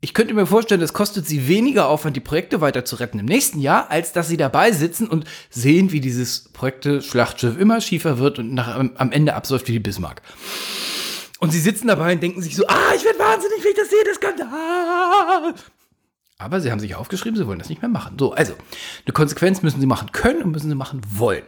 [0.00, 3.26] Ich könnte mir vorstellen, es kostet sie weniger Aufwand, die Projekte weiter zu retten im
[3.26, 8.18] nächsten Jahr, als dass sie dabei sitzen und sehen, wie dieses Projekte Schlachtschiff immer schiefer
[8.18, 10.22] wird und nach, am Ende absäuft wie die Bismarck.
[11.40, 13.90] Und sie sitzen dabei und denken sich so, ah, ich werde wahnsinnig, wenn ich das
[13.90, 15.54] sehe, das Skandal.
[16.38, 18.16] Aber sie haben sich aufgeschrieben, sie wollen das nicht mehr machen.
[18.18, 18.54] So, also,
[19.04, 21.44] eine Konsequenz müssen sie machen können und müssen sie machen wollen.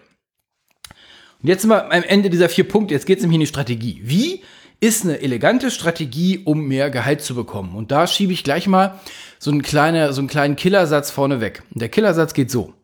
[1.40, 2.94] Und jetzt sind wir am Ende dieser vier Punkte.
[2.94, 4.01] Jetzt geht es nämlich in die Strategie.
[4.03, 4.42] Wie
[4.81, 7.77] ist eine elegante Strategie, um mehr Gehalt zu bekommen?
[7.77, 8.98] Und da schiebe ich gleich mal
[9.38, 11.62] so einen, kleine, so einen kleinen Killersatz vorne weg.
[11.72, 12.74] Und der Killersatz geht so.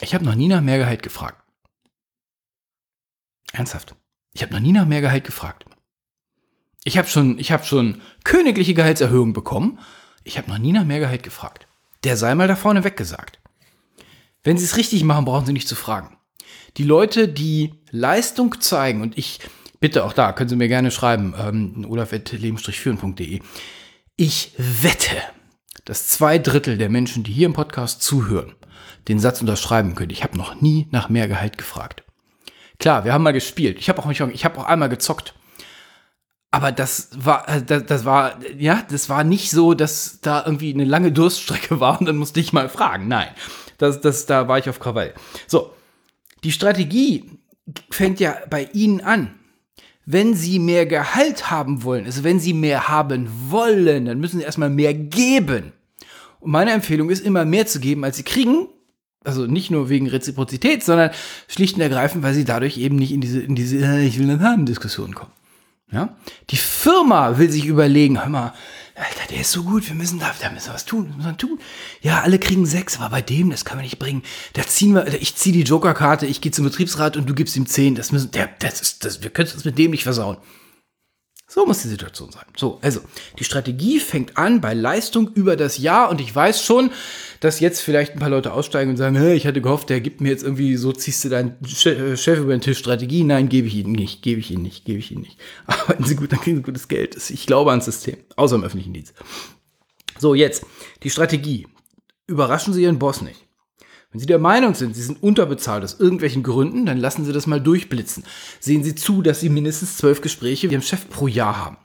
[0.00, 1.42] Ich habe noch nie nach mehr Gehalt gefragt.
[3.52, 3.96] Ernsthaft.
[4.34, 5.64] Ich habe noch nie nach mehr Gehalt gefragt.
[6.84, 9.80] Ich habe schon, hab schon königliche Gehaltserhöhungen bekommen
[10.28, 11.66] ich habe noch nie nach mehr Gehalt gefragt.
[12.04, 13.40] Der sei mal da vorne weggesagt.
[14.44, 16.16] Wenn Sie es richtig machen, brauchen Sie nicht zu fragen.
[16.76, 19.40] Die Leute, die Leistung zeigen, und ich
[19.80, 23.40] bitte auch da, können Sie mir gerne schreiben, ähm, olaf.leben-führen.de.
[24.16, 25.16] Ich wette,
[25.84, 28.54] dass zwei Drittel der Menschen, die hier im Podcast zuhören,
[29.08, 30.10] den Satz unterschreiben können.
[30.10, 32.04] Ich habe noch nie nach mehr Gehalt gefragt.
[32.78, 33.78] Klar, wir haben mal gespielt.
[33.78, 35.34] Ich habe auch, hab auch einmal gezockt.
[36.50, 40.72] Aber das war, äh, das, das, war, ja, das war nicht so, dass da irgendwie
[40.72, 43.08] eine lange Durststrecke war und dann musste ich mal fragen.
[43.08, 43.28] Nein,
[43.76, 45.14] das, das, da war ich auf Krawall.
[45.46, 45.72] So,
[46.44, 47.24] die Strategie
[47.90, 49.34] fängt ja bei Ihnen an.
[50.06, 54.44] Wenn Sie mehr Gehalt haben wollen, also wenn Sie mehr haben wollen, dann müssen Sie
[54.44, 55.72] erstmal mehr geben.
[56.40, 58.68] Und meine Empfehlung ist immer mehr zu geben, als Sie kriegen.
[59.22, 61.10] Also nicht nur wegen Reziprozität, sondern
[61.46, 64.28] schlicht und ergreifend, weil Sie dadurch eben nicht in diese, in diese äh, Ich will
[64.28, 65.32] das haben Diskussion kommen.
[65.90, 66.16] Ja?
[66.50, 68.54] Die Firma will sich überlegen, hör mal,
[68.94, 71.36] Alter, der ist so gut, wir müssen da, da müssen wir was tun, müssen wir
[71.36, 71.60] tun.
[72.00, 74.22] Ja, alle kriegen sechs, aber bei dem, das können wir nicht bringen.
[74.54, 77.66] Da ziehen wir, ich ziehe die Jokerkarte, ich gehe zum Betriebsrat und du gibst ihm
[77.66, 77.94] zehn.
[77.94, 80.36] Das müssen, der, das ist, das, wir können uns mit dem nicht versauen.
[81.58, 82.44] So muss die Situation sein.
[82.56, 83.00] So, also
[83.36, 86.92] die Strategie fängt an bei Leistung über das Jahr und ich weiß schon,
[87.40, 90.28] dass jetzt vielleicht ein paar Leute aussteigen und sagen, ich hatte gehofft, der gibt mir
[90.28, 93.24] jetzt irgendwie, so ziehst du deinen äh, Chef über den Tisch Strategie.
[93.24, 95.36] Nein, gebe ich Ihnen nicht, gebe ich Ihnen nicht, gebe ich Ihnen nicht.
[95.66, 97.16] Arbeiten Sie gut, dann kriegen Sie gutes Geld.
[97.28, 99.14] Ich glaube ans System, außer im öffentlichen Dienst.
[100.16, 100.64] So, jetzt
[101.02, 101.66] die Strategie.
[102.28, 103.47] Überraschen Sie Ihren Boss nicht.
[104.10, 107.46] Wenn Sie der Meinung sind, Sie sind unterbezahlt aus irgendwelchen Gründen, dann lassen Sie das
[107.46, 108.24] mal durchblitzen.
[108.58, 111.76] Sehen Sie zu, dass Sie mindestens zwölf Gespräche mit Ihrem Chef pro Jahr haben.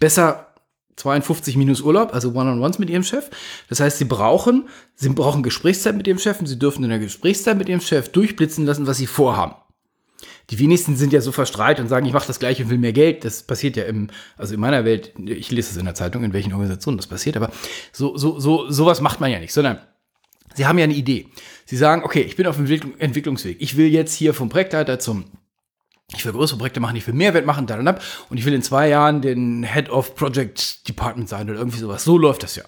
[0.00, 0.54] Besser
[0.96, 3.30] 52 minus Urlaub, also One-on-Ones mit Ihrem Chef.
[3.68, 6.98] Das heißt, Sie brauchen, Sie brauchen Gesprächszeit mit Ihrem Chef und Sie dürfen in der
[6.98, 9.54] Gesprächszeit mit Ihrem Chef durchblitzen lassen, was Sie vorhaben.
[10.50, 12.92] Die wenigsten sind ja so verstrahlt und sagen, ich mache das gleiche und will mehr
[12.92, 13.24] Geld.
[13.24, 16.32] Das passiert ja im, also in meiner Welt, ich lese es in der Zeitung, in
[16.32, 17.50] welchen Organisationen das passiert, aber
[17.92, 19.78] so, so, so, sowas macht man ja nicht, sondern
[20.56, 21.28] Sie haben ja eine Idee.
[21.64, 22.66] Sie sagen, okay, ich bin auf dem
[22.98, 23.56] Entwicklungsweg.
[23.60, 25.24] Ich will jetzt hier vom Projektleiter zum
[26.14, 27.78] ich will größere Projekte machen, ich will Mehrwert machen, da
[28.28, 32.04] und ich will in zwei Jahren den Head of Project Department sein oder irgendwie sowas.
[32.04, 32.62] So läuft das ja.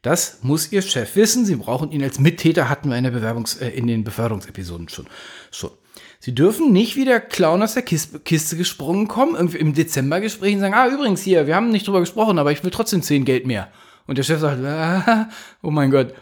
[0.00, 1.44] Das muss Ihr Chef wissen.
[1.44, 5.06] Sie brauchen ihn als Mittäter, hatten wir in, der Bewerbungs-, äh, in den Beförderungsepisoden schon.
[5.50, 5.70] schon.
[6.18, 10.54] Sie dürfen nicht wie der Clown aus der Kiste, Kiste gesprungen kommen, irgendwie im Dezembergespräch
[10.54, 13.24] und sagen, ah, übrigens hier, wir haben nicht drüber gesprochen, aber ich will trotzdem 10
[13.24, 13.68] Geld mehr.
[14.06, 15.28] Und der Chef sagt, ah,
[15.62, 16.14] oh mein Gott.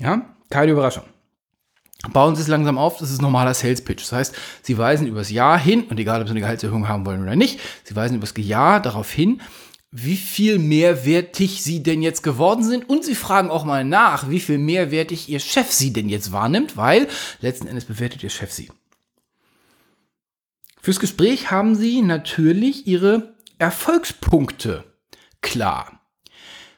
[0.00, 1.04] Ja, keine Überraschung.
[2.12, 4.02] Bauen Sie es langsam auf, das ist normaler Sales Pitch.
[4.02, 7.22] Das heißt, Sie weisen übers Jahr hin, und egal, ob Sie eine Gehaltserhöhung haben wollen
[7.22, 9.42] oder nicht, Sie weisen übers Jahr darauf hin,
[9.90, 14.40] wie viel mehrwertig Sie denn jetzt geworden sind und Sie fragen auch mal nach, wie
[14.40, 17.06] viel mehrwertig Ihr Chef Sie denn jetzt wahrnimmt, weil
[17.40, 18.70] letzten Endes bewertet Ihr Chef Sie.
[20.80, 24.84] Fürs Gespräch haben Sie natürlich Ihre Erfolgspunkte
[25.42, 25.99] klar.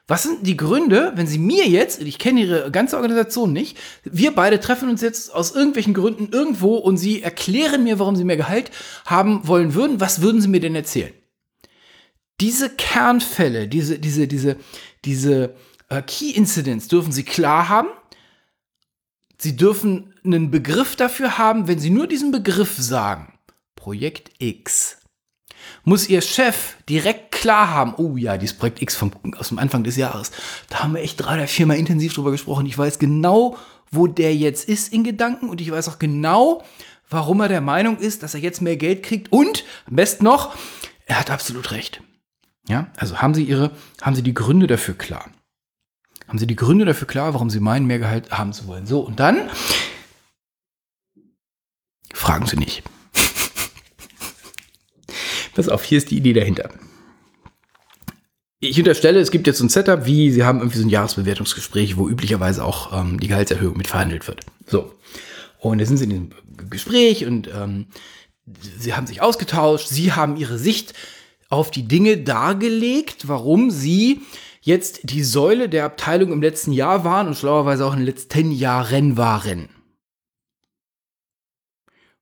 [0.05, 4.35] Was sind die Gründe, wenn Sie mir jetzt, ich kenne Ihre ganze Organisation nicht, wir
[4.35, 8.35] beide treffen uns jetzt aus irgendwelchen Gründen irgendwo und Sie erklären mir, warum Sie mehr
[8.35, 8.69] Gehalt
[9.05, 11.13] haben wollen würden, was würden Sie mir denn erzählen?
[12.41, 14.57] Diese Kernfälle, diese, diese, diese,
[15.05, 15.55] diese
[15.87, 17.87] äh, Key Incidents dürfen Sie klar haben.
[19.37, 23.39] Sie dürfen einen Begriff dafür haben, wenn Sie nur diesen Begriff sagen.
[23.75, 25.02] Projekt X
[25.83, 29.83] muss Ihr Chef direkt klar haben, oh ja, dieses Projekt X vom, aus dem Anfang
[29.83, 30.31] des Jahres,
[30.69, 32.65] da haben wir echt drei oder viermal intensiv drüber gesprochen.
[32.65, 33.57] Ich weiß genau,
[33.91, 36.63] wo der jetzt ist in Gedanken und ich weiß auch genau,
[37.09, 40.55] warum er der Meinung ist, dass er jetzt mehr Geld kriegt und am besten noch,
[41.05, 42.01] er hat absolut recht.
[42.67, 43.71] Ja, also haben Sie Ihre,
[44.01, 45.29] haben Sie die Gründe dafür klar?
[46.27, 48.87] Haben Sie die Gründe dafür klar, warum Sie meinen, mehr Gehalt haben zu wollen?
[48.87, 49.49] So, und dann
[52.13, 52.83] fragen Sie nicht.
[55.55, 56.69] Pass auf, hier ist die Idee dahinter.
[58.59, 61.97] Ich unterstelle, es gibt jetzt so ein Setup, wie Sie haben irgendwie so ein Jahresbewertungsgespräch,
[61.97, 64.41] wo üblicherweise auch ähm, die Gehaltserhöhung mit verhandelt wird.
[64.65, 64.93] So.
[65.59, 66.29] Und da sind Sie in diesem
[66.69, 67.87] Gespräch und ähm,
[68.77, 70.93] Sie haben sich ausgetauscht, Sie haben Ihre Sicht
[71.49, 74.21] auf die Dinge dargelegt, warum Sie
[74.61, 78.51] jetzt die Säule der Abteilung im letzten Jahr waren und schlauerweise auch in den letzten
[78.51, 79.69] Jahren waren.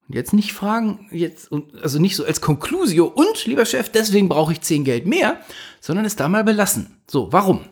[0.07, 1.49] Jetzt nicht fragen, jetzt,
[1.81, 5.41] also nicht so als Conclusio und, lieber Chef, deswegen brauche ich 10 Geld mehr,
[5.79, 7.01] sondern es da mal belassen.
[7.09, 7.65] So, warum?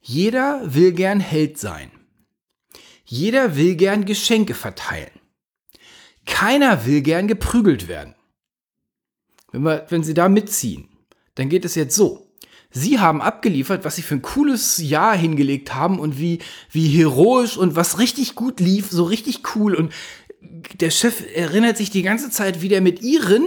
[0.00, 1.90] Jeder will gern Held sein.
[3.04, 5.10] Jeder will gern Geschenke verteilen.
[6.26, 8.14] Keiner will gern geprügelt werden.
[9.52, 10.88] Wenn, wir, wenn Sie da mitziehen,
[11.34, 12.30] dann geht es jetzt so.
[12.72, 16.38] Sie haben abgeliefert, was Sie für ein cooles Jahr hingelegt haben und wie,
[16.70, 19.92] wie heroisch und was richtig gut lief, so richtig cool und
[20.40, 23.46] der Chef erinnert sich die ganze Zeit, wie der mit ihren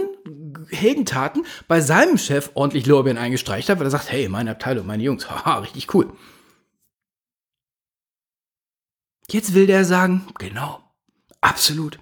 [0.70, 5.02] Heldentaten bei seinem Chef ordentlich Lorbeeren eingestreicht hat, weil er sagt, hey, meine Abteilung, meine
[5.02, 6.12] Jungs, haha, richtig cool.
[9.30, 10.80] Jetzt will der sagen, genau,
[11.40, 11.98] absolut.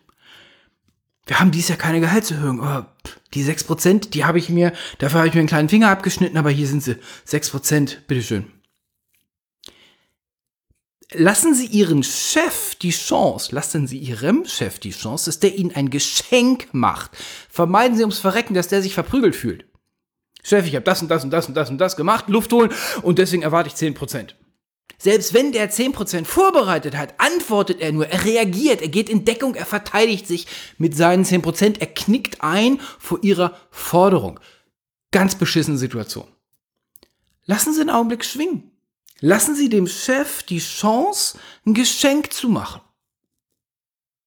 [1.26, 2.96] Wir haben dies Jahr keine Gehaltserhöhung, aber
[3.32, 6.50] die 6%, die habe ich mir, dafür habe ich mir einen kleinen Finger abgeschnitten, aber
[6.50, 6.96] hier sind sie.
[7.26, 8.50] 6%, bitteschön
[11.14, 15.74] lassen Sie Ihren Chef die Chance, lassen Sie Ihrem Chef die Chance, dass der Ihnen
[15.74, 17.10] ein Geschenk macht.
[17.48, 19.64] Vermeiden Sie ums Verrecken, dass der sich verprügelt fühlt.
[20.42, 22.72] Chef, ich habe das und das und das und das und das gemacht, Luft holen
[23.02, 24.34] und deswegen erwarte ich 10%.
[24.98, 29.54] Selbst wenn der 10% vorbereitet hat, antwortet er nur, er reagiert, er geht in Deckung,
[29.54, 30.46] er verteidigt sich
[30.78, 34.38] mit seinen 10%, er knickt ein vor ihrer Forderung.
[35.10, 36.28] Ganz beschissene Situation.
[37.46, 38.71] Lassen Sie einen Augenblick schwingen.
[39.22, 42.80] Lassen Sie dem Chef die Chance, ein Geschenk zu machen.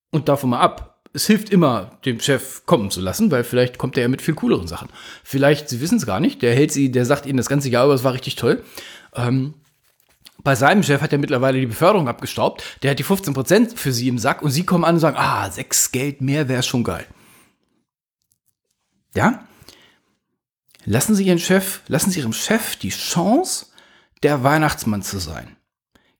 [0.09, 1.01] Und davon mal ab.
[1.11, 4.35] Es hilft immer, dem Chef kommen zu lassen, weil vielleicht kommt er ja mit viel
[4.35, 4.89] cooleren Sachen.
[5.21, 7.85] Vielleicht, Sie wissen es gar nicht, der hält sie, der sagt Ihnen das ganze Jahr
[7.85, 8.63] über, es war richtig toll.
[9.13, 9.53] Ähm,
[10.43, 12.63] bei seinem Chef hat er mittlerweile die Beförderung abgestaubt.
[12.81, 15.51] Der hat die 15% für sie im Sack und sie kommen an und sagen, ah,
[15.51, 17.05] sechs Geld mehr wäre schon geil.
[19.13, 19.45] Ja?
[20.85, 23.65] Lassen Sie Ihren Chef, lassen Sie Ihrem Chef die Chance,
[24.23, 25.55] der Weihnachtsmann zu sein.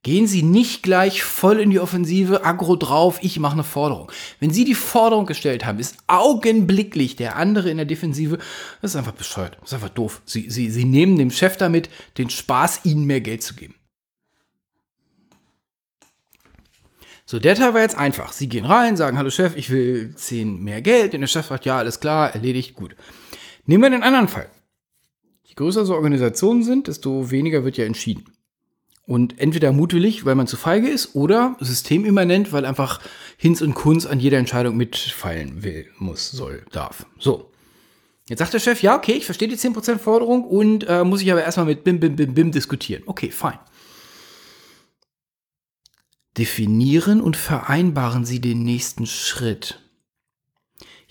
[0.04, 4.12] Gehen Sie nicht gleich voll in die Offensive, aggro drauf, ich mache eine Forderung.
[4.40, 8.38] Wenn Sie die Forderung gestellt haben, ist augenblicklich der andere in der Defensive,
[8.84, 10.22] das ist einfach bescheuert, das ist einfach doof.
[10.26, 13.74] Sie, Sie, Sie nehmen dem Chef damit den Spaß, Ihnen mehr Geld zu geben.
[17.26, 18.32] So, der Teil war jetzt einfach.
[18.32, 21.16] Sie gehen rein, sagen, hallo Chef, ich will 10 mehr Geld.
[21.16, 22.96] Und der Chef sagt, ja, alles klar, erledigt, gut.
[23.66, 24.48] Nehmen wir den anderen Fall.
[25.58, 28.26] Je größer so Organisationen sind, desto weniger wird ja entschieden.
[29.08, 33.00] Und entweder mutwillig, weil man zu feige ist, oder systemimmanent, weil einfach
[33.38, 37.06] Hinz und Kunz an jeder Entscheidung mitfallen will, muss, soll, darf.
[37.20, 37.52] So.
[38.28, 41.32] Jetzt sagt der Chef, ja, okay, ich verstehe die 10% Forderung und äh, muss ich
[41.32, 43.04] aber erstmal mit Bim, Bim, Bim, Bim diskutieren.
[43.06, 43.60] Okay, fein.
[46.36, 49.85] Definieren und vereinbaren Sie den nächsten Schritt.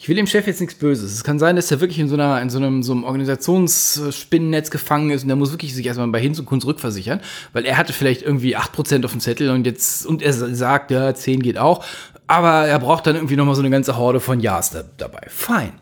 [0.04, 1.14] Ich will dem Chef jetzt nichts Böses.
[1.14, 4.70] Es kann sein, dass er wirklich in so, einer, in so einem, so einem Organisationsspinnennetz
[4.70, 7.22] gefangen ist und der muss wirklich sich erstmal bei Hinz und Kunst rückversichern,
[7.54, 11.14] weil er hatte vielleicht irgendwie 8% auf dem Zettel und jetzt, und er sagt, ja,
[11.14, 11.82] 10 geht auch,
[12.26, 15.22] aber er braucht dann irgendwie nochmal so eine ganze Horde von Ja's da, dabei.
[15.28, 15.72] Fein.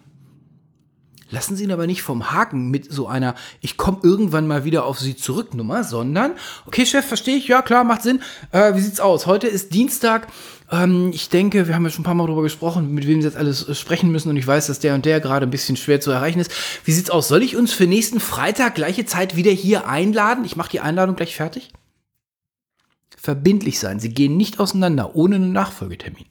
[1.32, 4.84] Lassen Sie ihn aber nicht vom Haken mit so einer, ich komme irgendwann mal wieder
[4.84, 6.32] auf Sie zurück Nummer, sondern,
[6.66, 8.20] okay, Chef, verstehe ich, ja klar, macht Sinn.
[8.52, 9.26] Äh, wie sieht's aus?
[9.26, 10.28] Heute ist Dienstag.
[10.70, 13.26] Ähm, ich denke, wir haben ja schon ein paar Mal darüber gesprochen, mit wem Sie
[13.26, 15.76] jetzt alles äh, sprechen müssen und ich weiß, dass der und der gerade ein bisschen
[15.76, 16.52] schwer zu erreichen ist.
[16.84, 17.28] Wie sieht's aus?
[17.28, 20.44] Soll ich uns für nächsten Freitag gleiche Zeit wieder hier einladen?
[20.44, 21.72] Ich mache die Einladung gleich fertig.
[23.16, 24.00] Verbindlich sein.
[24.00, 26.26] Sie gehen nicht auseinander ohne einen Nachfolgetermin.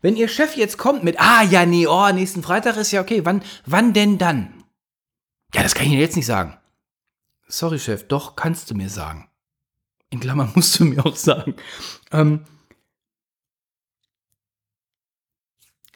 [0.00, 3.24] Wenn Ihr Chef jetzt kommt mit, ah, ja, nee, oh, nächsten Freitag ist ja okay,
[3.24, 4.64] wann, wann denn dann?
[5.54, 6.56] Ja, das kann ich Ihnen jetzt nicht sagen.
[7.48, 9.28] Sorry, Chef, doch, kannst du mir sagen.
[10.10, 11.56] In Klammern musst du mir auch sagen.
[12.12, 12.44] Ähm,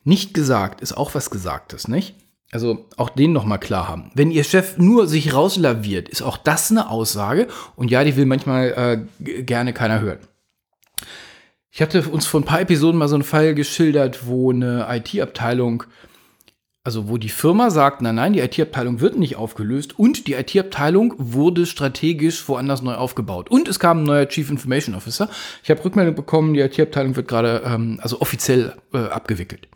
[0.05, 2.17] nicht gesagt ist auch was Gesagtes, nicht?
[2.51, 4.11] Also auch den nochmal klar haben.
[4.15, 7.49] Wenn Ihr Chef nur sich rauslaviert, ist auch das eine Aussage.
[7.77, 10.19] Und ja, die will manchmal äh, gerne keiner hören.
[11.75, 15.85] Ich hatte uns vor ein paar Episoden mal so einen Fall geschildert, wo eine IT-Abteilung,
[16.85, 21.15] also wo die Firma sagt, nein, nein, die IT-Abteilung wird nicht aufgelöst und die IT-Abteilung
[21.17, 23.51] wurde strategisch woanders neu aufgebaut.
[23.51, 25.31] Und es kam ein neuer Chief Information Officer.
[25.63, 29.67] Ich habe Rückmeldung bekommen, die IT-Abteilung wird gerade, ähm, also offiziell äh, abgewickelt.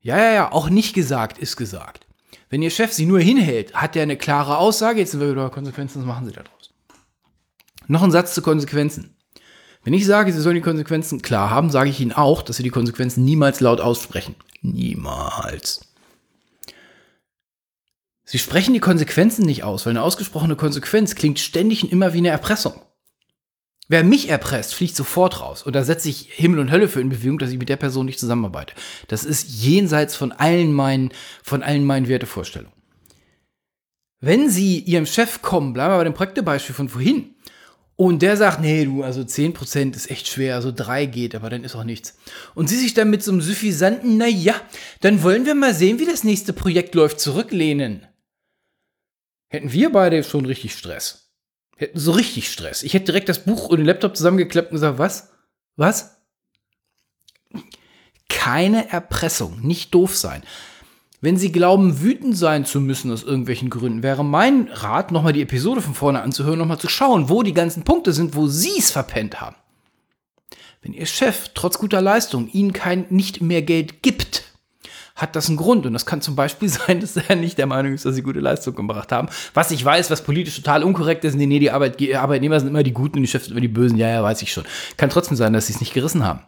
[0.00, 2.06] Ja, ja, ja, auch nicht gesagt ist gesagt.
[2.48, 5.50] Wenn Ihr Chef Sie nur hinhält, hat er eine klare Aussage, jetzt sind wir wieder
[5.50, 6.72] Konsequenzen, was machen Sie daraus?
[7.88, 9.17] Noch ein Satz zu Konsequenzen.
[9.84, 12.62] Wenn ich sage, Sie sollen die Konsequenzen klar haben, sage ich Ihnen auch, dass Sie
[12.62, 14.34] die Konsequenzen niemals laut aussprechen.
[14.60, 15.80] Niemals.
[18.24, 22.18] Sie sprechen die Konsequenzen nicht aus, weil eine ausgesprochene Konsequenz klingt ständig und immer wie
[22.18, 22.74] eine Erpressung.
[23.88, 25.62] Wer mich erpresst, fliegt sofort raus.
[25.62, 28.04] Und da setze ich Himmel und Hölle für in Bewegung, dass ich mit der Person
[28.04, 28.74] nicht zusammenarbeite.
[29.06, 31.10] Das ist jenseits von allen meinen,
[31.42, 32.74] von allen meinen Wertevorstellungen.
[34.20, 37.34] Wenn Sie Ihrem Chef kommen, bleiben wir bei dem Projektebeispiel von vorhin,
[38.00, 41.64] und der sagt, nee, du, also 10% ist echt schwer, also 3 geht, aber dann
[41.64, 42.16] ist auch nichts.
[42.54, 44.54] Und sie sich dann mit so einem suffisanten, na ja,
[45.00, 48.06] dann wollen wir mal sehen, wie das nächste Projekt läuft, zurücklehnen.
[49.48, 51.32] Hätten wir beide schon richtig Stress.
[51.76, 52.84] Hätten so richtig Stress.
[52.84, 55.30] Ich hätte direkt das Buch und den Laptop zusammengeklappt und gesagt, was?
[55.74, 56.18] Was?
[58.28, 60.44] Keine Erpressung, nicht doof sein.
[61.20, 65.42] Wenn Sie glauben, wütend sein zu müssen aus irgendwelchen Gründen, wäre mein Rat, nochmal die
[65.42, 68.92] Episode von vorne anzuhören, nochmal zu schauen, wo die ganzen Punkte sind, wo Sie es
[68.92, 69.56] verpennt haben.
[70.80, 74.44] Wenn Ihr Chef trotz guter Leistung Ihnen kein nicht mehr Geld gibt,
[75.16, 75.86] hat das einen Grund.
[75.86, 78.38] Und das kann zum Beispiel sein, dass er nicht der Meinung ist, dass sie gute
[78.38, 79.28] Leistung gebracht haben.
[79.54, 82.92] Was ich weiß, was politisch total unkorrekt ist, nee, nee, die Arbeitnehmer sind immer die
[82.92, 83.98] Guten und die Chefs sind immer die Bösen.
[83.98, 84.64] Ja, ja, weiß ich schon.
[84.96, 86.42] Kann trotzdem sein, dass sie es nicht gerissen haben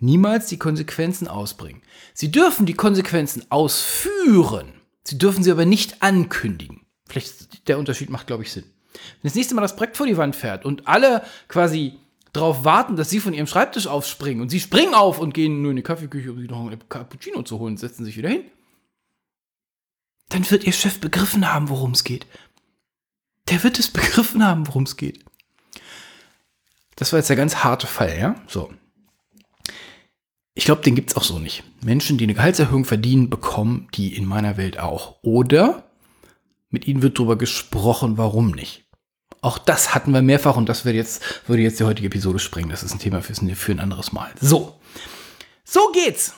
[0.00, 1.82] niemals die Konsequenzen ausbringen.
[2.12, 4.72] Sie dürfen die Konsequenzen ausführen.
[5.04, 6.86] Sie dürfen sie aber nicht ankündigen.
[7.08, 8.64] Vielleicht der Unterschied macht, glaube ich, Sinn.
[8.94, 11.98] Wenn das nächste Mal das Projekt vor die Wand fährt und alle quasi
[12.32, 15.70] darauf warten, dass sie von ihrem Schreibtisch aufspringen und sie springen auf und gehen nur
[15.70, 18.44] in die Kaffeeküche, um sich noch ein Cappuccino zu holen, setzen sich wieder hin.
[20.30, 22.26] dann wird Ihr Chef begriffen haben, worum es geht.
[23.48, 25.24] Der wird es begriffen haben, worum es geht.
[26.96, 28.34] Das war jetzt der ganz harte Fall, ja?
[28.46, 28.72] So.
[30.54, 31.64] Ich glaube, den gibt es auch so nicht.
[31.84, 35.16] Menschen, die eine Gehaltserhöhung verdienen, bekommen die in meiner Welt auch.
[35.22, 35.84] Oder
[36.70, 38.84] mit ihnen wird darüber gesprochen, warum nicht.
[39.40, 42.70] Auch das hatten wir mehrfach und das würde jetzt, würde jetzt die heutige Episode sprengen.
[42.70, 44.30] Das ist ein Thema für ein anderes Mal.
[44.40, 44.78] So.
[45.64, 46.34] So geht's.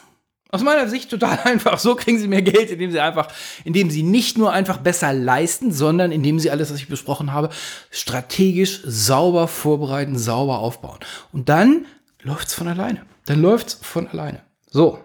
[0.48, 1.78] Aus meiner Sicht total einfach.
[1.78, 3.28] So kriegen sie mehr Geld, indem sie einfach,
[3.64, 7.50] indem sie nicht nur einfach besser leisten, sondern indem sie alles, was ich besprochen habe,
[7.90, 11.00] strategisch sauber vorbereiten, sauber aufbauen.
[11.32, 11.84] Und dann
[12.22, 13.02] läuft's von alleine.
[13.26, 14.40] Dann läuft's von alleine.
[14.70, 14.98] So.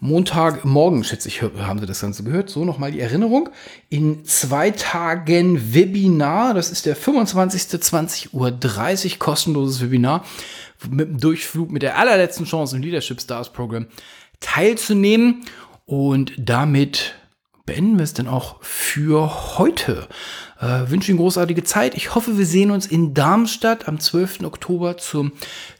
[0.00, 2.50] Montagmorgen, schätze ich, haben Sie das Ganze gehört.
[2.50, 3.48] So nochmal die Erinnerung.
[3.88, 7.62] In zwei Tagen Webinar, das ist der 25.
[7.62, 8.32] 20.30
[9.12, 10.24] Uhr, kostenloses Webinar
[10.90, 13.86] mit dem Durchflug mit der allerletzten Chance im Leadership Stars Program
[14.40, 15.46] teilzunehmen.
[15.86, 17.14] Und damit
[17.64, 20.08] beenden wir es dann auch für heute.
[20.60, 21.94] Äh, wünsche Ihnen großartige Zeit.
[21.96, 24.44] Ich hoffe, wir sehen uns in Darmstadt am 12.
[24.44, 25.32] Oktober zum,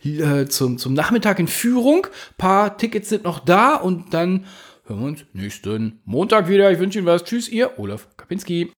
[0.05, 2.07] äh, zum, zum Nachmittag in Führung.
[2.39, 4.47] Paar Tickets sind noch da und dann
[4.87, 6.71] hören wir uns nächsten Montag wieder.
[6.71, 7.25] Ich wünsche Ihnen was.
[7.25, 8.73] Tschüss, Ihr Olaf Kapinski.